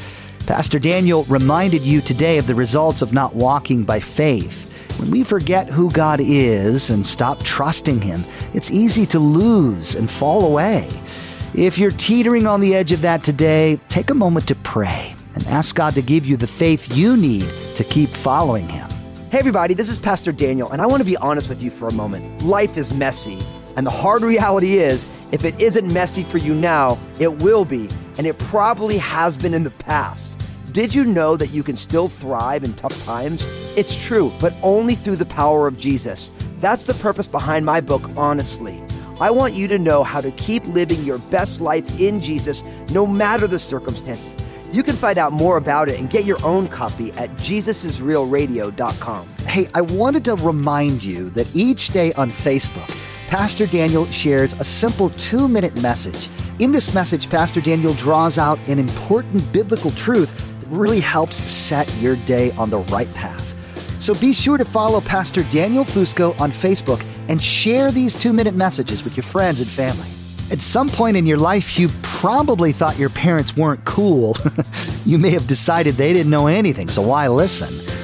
Pastor 0.46 0.78
Daniel 0.78 1.24
reminded 1.24 1.82
you 1.82 2.00
today 2.00 2.38
of 2.38 2.46
the 2.46 2.54
results 2.54 3.02
of 3.02 3.12
not 3.12 3.34
walking 3.34 3.84
by 3.84 4.00
faith. 4.00 4.68
When 4.98 5.10
we 5.10 5.24
forget 5.24 5.68
who 5.68 5.90
God 5.90 6.20
is 6.20 6.90
and 6.90 7.04
stop 7.04 7.42
trusting 7.42 8.00
Him, 8.00 8.24
it's 8.54 8.70
easy 8.70 9.06
to 9.06 9.18
lose 9.18 9.94
and 9.94 10.10
fall 10.10 10.46
away. 10.46 10.88
If 11.54 11.78
you're 11.78 11.90
teetering 11.92 12.46
on 12.46 12.60
the 12.60 12.74
edge 12.74 12.92
of 12.92 13.02
that 13.02 13.22
today, 13.22 13.78
take 13.88 14.10
a 14.10 14.14
moment 14.14 14.48
to 14.48 14.54
pray 14.56 15.14
and 15.34 15.46
ask 15.46 15.74
God 15.76 15.94
to 15.94 16.02
give 16.02 16.26
you 16.26 16.36
the 16.36 16.46
faith 16.46 16.96
you 16.96 17.16
need 17.16 17.48
to 17.76 17.84
keep 17.84 18.08
following 18.10 18.68
Him. 18.68 18.88
Hey, 19.30 19.38
everybody, 19.38 19.74
this 19.74 19.88
is 19.88 19.98
Pastor 19.98 20.32
Daniel, 20.32 20.70
and 20.72 20.82
I 20.82 20.86
want 20.86 21.00
to 21.00 21.06
be 21.06 21.16
honest 21.16 21.48
with 21.48 21.62
you 21.62 21.70
for 21.70 21.88
a 21.88 21.92
moment. 21.92 22.42
Life 22.42 22.76
is 22.76 22.92
messy, 22.92 23.38
and 23.76 23.86
the 23.86 23.90
hard 23.90 24.22
reality 24.22 24.78
is 24.78 25.06
if 25.32 25.44
it 25.44 25.58
isn't 25.60 25.92
messy 25.92 26.22
for 26.24 26.38
you 26.38 26.54
now, 26.54 26.98
it 27.18 27.42
will 27.42 27.64
be, 27.64 27.88
and 28.18 28.26
it 28.26 28.38
probably 28.38 28.98
has 28.98 29.36
been 29.36 29.54
in 29.54 29.64
the 29.64 29.70
past. 29.70 30.40
Did 30.72 30.94
you 30.94 31.04
know 31.04 31.36
that 31.36 31.50
you 31.50 31.62
can 31.62 31.76
still 31.76 32.08
thrive 32.08 32.64
in 32.64 32.74
tough 32.74 33.04
times? 33.04 33.44
It's 33.76 33.94
true, 33.94 34.32
but 34.40 34.54
only 34.62 34.94
through 34.94 35.16
the 35.16 35.26
power 35.26 35.66
of 35.66 35.78
Jesus. 35.78 36.32
That's 36.60 36.84
the 36.84 36.94
purpose 36.94 37.26
behind 37.26 37.66
my 37.66 37.80
book, 37.80 38.08
Honestly. 38.16 38.82
I 39.20 39.30
want 39.30 39.54
you 39.54 39.68
to 39.68 39.78
know 39.78 40.02
how 40.02 40.20
to 40.20 40.30
keep 40.32 40.66
living 40.66 41.04
your 41.04 41.18
best 41.18 41.60
life 41.60 42.00
in 42.00 42.20
Jesus 42.20 42.64
no 42.90 43.06
matter 43.06 43.46
the 43.46 43.58
circumstances. 43.58 44.32
You 44.72 44.82
can 44.82 44.96
find 44.96 45.18
out 45.18 45.32
more 45.32 45.58
about 45.58 45.88
it 45.90 46.00
and 46.00 46.08
get 46.08 46.24
your 46.24 46.42
own 46.44 46.66
copy 46.66 47.12
at 47.12 47.30
jesusisrealradio.com. 47.36 49.28
Hey, 49.46 49.68
I 49.74 49.82
wanted 49.82 50.24
to 50.24 50.34
remind 50.36 51.04
you 51.04 51.28
that 51.30 51.46
each 51.54 51.88
day 51.88 52.14
on 52.14 52.30
Facebook, 52.30 52.90
Pastor 53.32 53.66
Daniel 53.66 54.04
shares 54.08 54.52
a 54.52 54.62
simple 54.62 55.08
two 55.08 55.48
minute 55.48 55.74
message. 55.80 56.28
In 56.58 56.70
this 56.70 56.92
message, 56.92 57.30
Pastor 57.30 57.62
Daniel 57.62 57.94
draws 57.94 58.36
out 58.36 58.58
an 58.68 58.78
important 58.78 59.50
biblical 59.54 59.90
truth 59.92 60.60
that 60.60 60.66
really 60.68 61.00
helps 61.00 61.42
set 61.50 61.90
your 61.94 62.16
day 62.26 62.50
on 62.58 62.68
the 62.68 62.80
right 62.80 63.12
path. 63.14 63.56
So 64.02 64.12
be 64.12 64.34
sure 64.34 64.58
to 64.58 64.66
follow 64.66 65.00
Pastor 65.00 65.44
Daniel 65.44 65.86
Fusco 65.86 66.38
on 66.38 66.50
Facebook 66.50 67.02
and 67.30 67.42
share 67.42 67.90
these 67.90 68.14
two 68.16 68.34
minute 68.34 68.54
messages 68.54 69.02
with 69.02 69.16
your 69.16 69.24
friends 69.24 69.60
and 69.60 69.68
family. 69.68 70.08
At 70.50 70.60
some 70.60 70.90
point 70.90 71.16
in 71.16 71.24
your 71.24 71.38
life, 71.38 71.78
you 71.78 71.88
probably 72.02 72.70
thought 72.70 72.98
your 72.98 73.08
parents 73.08 73.56
weren't 73.56 73.82
cool. 73.86 74.36
you 75.06 75.16
may 75.16 75.30
have 75.30 75.46
decided 75.46 75.94
they 75.94 76.12
didn't 76.12 76.30
know 76.30 76.48
anything, 76.48 76.90
so 76.90 77.00
why 77.00 77.28
listen? 77.28 77.96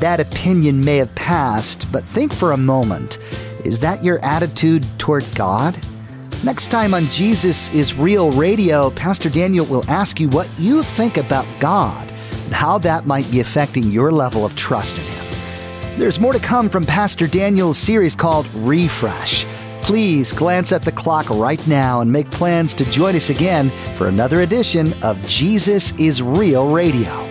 That 0.00 0.20
opinion 0.20 0.84
may 0.84 0.98
have 0.98 1.14
passed, 1.14 1.90
but 1.90 2.04
think 2.04 2.34
for 2.34 2.52
a 2.52 2.58
moment. 2.58 3.18
Is 3.66 3.80
that 3.80 4.04
your 4.04 4.24
attitude 4.24 4.86
toward 4.96 5.26
God? 5.34 5.76
Next 6.44 6.68
time 6.68 6.94
on 6.94 7.06
Jesus 7.06 7.68
is 7.74 7.94
Real 7.94 8.30
Radio, 8.30 8.90
Pastor 8.90 9.28
Daniel 9.28 9.66
will 9.66 9.84
ask 9.90 10.20
you 10.20 10.28
what 10.28 10.48
you 10.56 10.84
think 10.84 11.16
about 11.16 11.44
God 11.58 12.08
and 12.44 12.52
how 12.52 12.78
that 12.78 13.06
might 13.06 13.28
be 13.28 13.40
affecting 13.40 13.90
your 13.90 14.12
level 14.12 14.44
of 14.44 14.54
trust 14.54 14.98
in 14.98 15.04
Him. 15.04 15.98
There's 15.98 16.20
more 16.20 16.32
to 16.32 16.38
come 16.38 16.70
from 16.70 16.86
Pastor 16.86 17.26
Daniel's 17.26 17.76
series 17.76 18.14
called 18.14 18.46
Refresh. 18.54 19.44
Please 19.82 20.32
glance 20.32 20.70
at 20.70 20.82
the 20.82 20.92
clock 20.92 21.28
right 21.28 21.66
now 21.66 22.02
and 22.02 22.12
make 22.12 22.30
plans 22.30 22.72
to 22.74 22.84
join 22.84 23.16
us 23.16 23.30
again 23.30 23.70
for 23.96 24.06
another 24.06 24.42
edition 24.42 24.92
of 25.02 25.20
Jesus 25.26 25.90
is 25.98 26.22
Real 26.22 26.72
Radio. 26.72 27.26